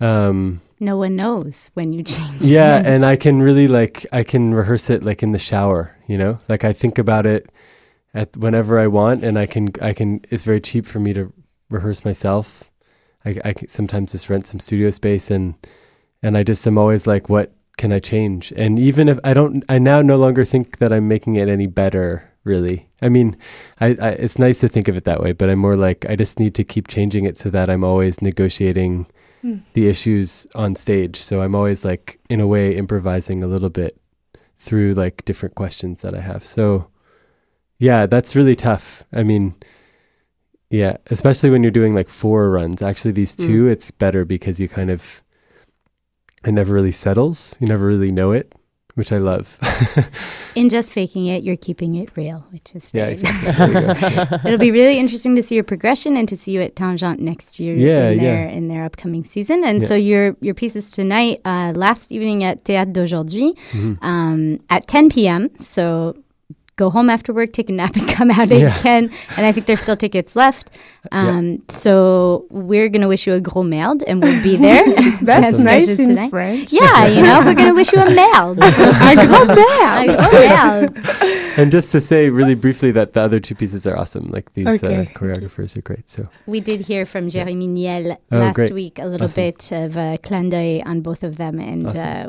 [0.00, 2.42] Um No one knows when you change.
[2.42, 6.16] yeah, and I can really like I can rehearse it like in the shower, you
[6.16, 6.38] know?
[6.48, 7.50] Like I think about it
[8.14, 11.32] at whenever I want and I can I can it's very cheap for me to
[11.70, 12.70] rehearse myself.
[13.24, 15.54] I I sometimes just rent some studio space and
[16.22, 18.52] and I just am always like what can I change?
[18.56, 21.66] And even if I don't I now no longer think that I'm making it any
[21.66, 22.88] better really.
[23.00, 23.36] I mean,
[23.80, 26.16] I, I it's nice to think of it that way, but I'm more like I
[26.16, 29.06] just need to keep changing it so that I'm always negotiating
[29.40, 29.58] Hmm.
[29.72, 31.22] the issues on stage.
[31.22, 33.96] So I'm always like in a way improvising a little bit
[34.56, 36.44] through like different questions that I have.
[36.44, 36.88] So
[37.78, 39.04] yeah, that's really tough.
[39.12, 39.54] I mean,
[40.70, 42.82] yeah, especially when you're doing like four runs.
[42.82, 45.22] Actually, these two, it's better because you kind of
[46.44, 47.56] it never really settles.
[47.60, 48.54] You never really know it,
[48.94, 49.58] which I love.
[50.54, 53.48] In just faking it, you're keeping it real, which is Yeah, exactly.
[54.44, 57.60] It'll be really interesting to see your progression and to see you at Tangent next
[57.60, 58.56] year Yeah, in their yeah.
[58.56, 59.62] in their upcoming season.
[59.64, 59.86] And Yeah.
[59.88, 63.98] so your your pieces tonight, uh, last evening at Théâtre d'aujourd'hui, Mhm.
[64.02, 65.50] um, at 10 p.m.
[65.60, 66.14] So
[66.78, 68.72] go home after work, take a nap, and come out Yeah.
[68.80, 69.10] again.
[69.36, 70.70] And I think there's still tickets left.
[71.12, 74.84] Um, So we're gonna wish you a gros merde, and we'll be there.
[75.22, 76.30] That's At nice in tonight.
[76.30, 76.72] French.
[76.72, 78.62] Yeah, you know, we're gonna wish you a merde.
[78.62, 81.60] Un grand A gros merde.
[81.60, 84.30] and just to say really briefly that the other two pieces are awesome.
[84.30, 84.96] Like these Okay.
[85.02, 86.08] uh, choreographers are great.
[86.08, 88.72] So We did hear from Jeremy Niel Oh, last great.
[88.72, 89.42] week a little Awesome.
[89.44, 92.06] bit of a clin d'oeil on both of them, and Awesome.
[92.06, 92.26] uh,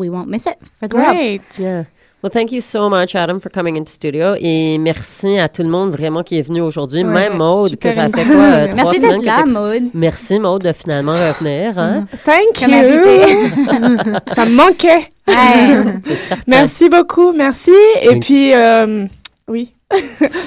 [0.00, 1.08] we won't miss it for the world.
[1.16, 1.58] Great.
[1.58, 1.84] Yeah.
[2.22, 4.34] Well, thank you so much, Adam, for coming into studio.
[4.38, 7.02] Et merci à tout le monde vraiment qui est venu aujourd'hui.
[7.02, 9.84] Ouais, Même Maude, que ça fait quoi, euh, trois Merci semaines que là, Maude.
[9.94, 11.78] Merci, Maude, de finalement revenir.
[11.78, 12.06] Hein?
[12.26, 14.12] Thank Comme you.
[14.34, 15.08] Ça me manquait.
[15.26, 15.94] Ouais.
[16.46, 17.72] Merci beaucoup, merci.
[18.02, 19.06] Et Thank- puis, euh,
[19.48, 19.72] oui,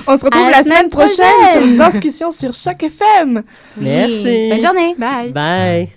[0.08, 1.62] on se retrouve À la, la semaine semaine prochaine prochaine.
[1.64, 3.42] Sur une discussion sur Choc FM.
[3.78, 4.50] Merci.
[4.52, 4.96] Bonne journée.
[5.00, 5.32] Bye.
[5.34, 5.90] Bye.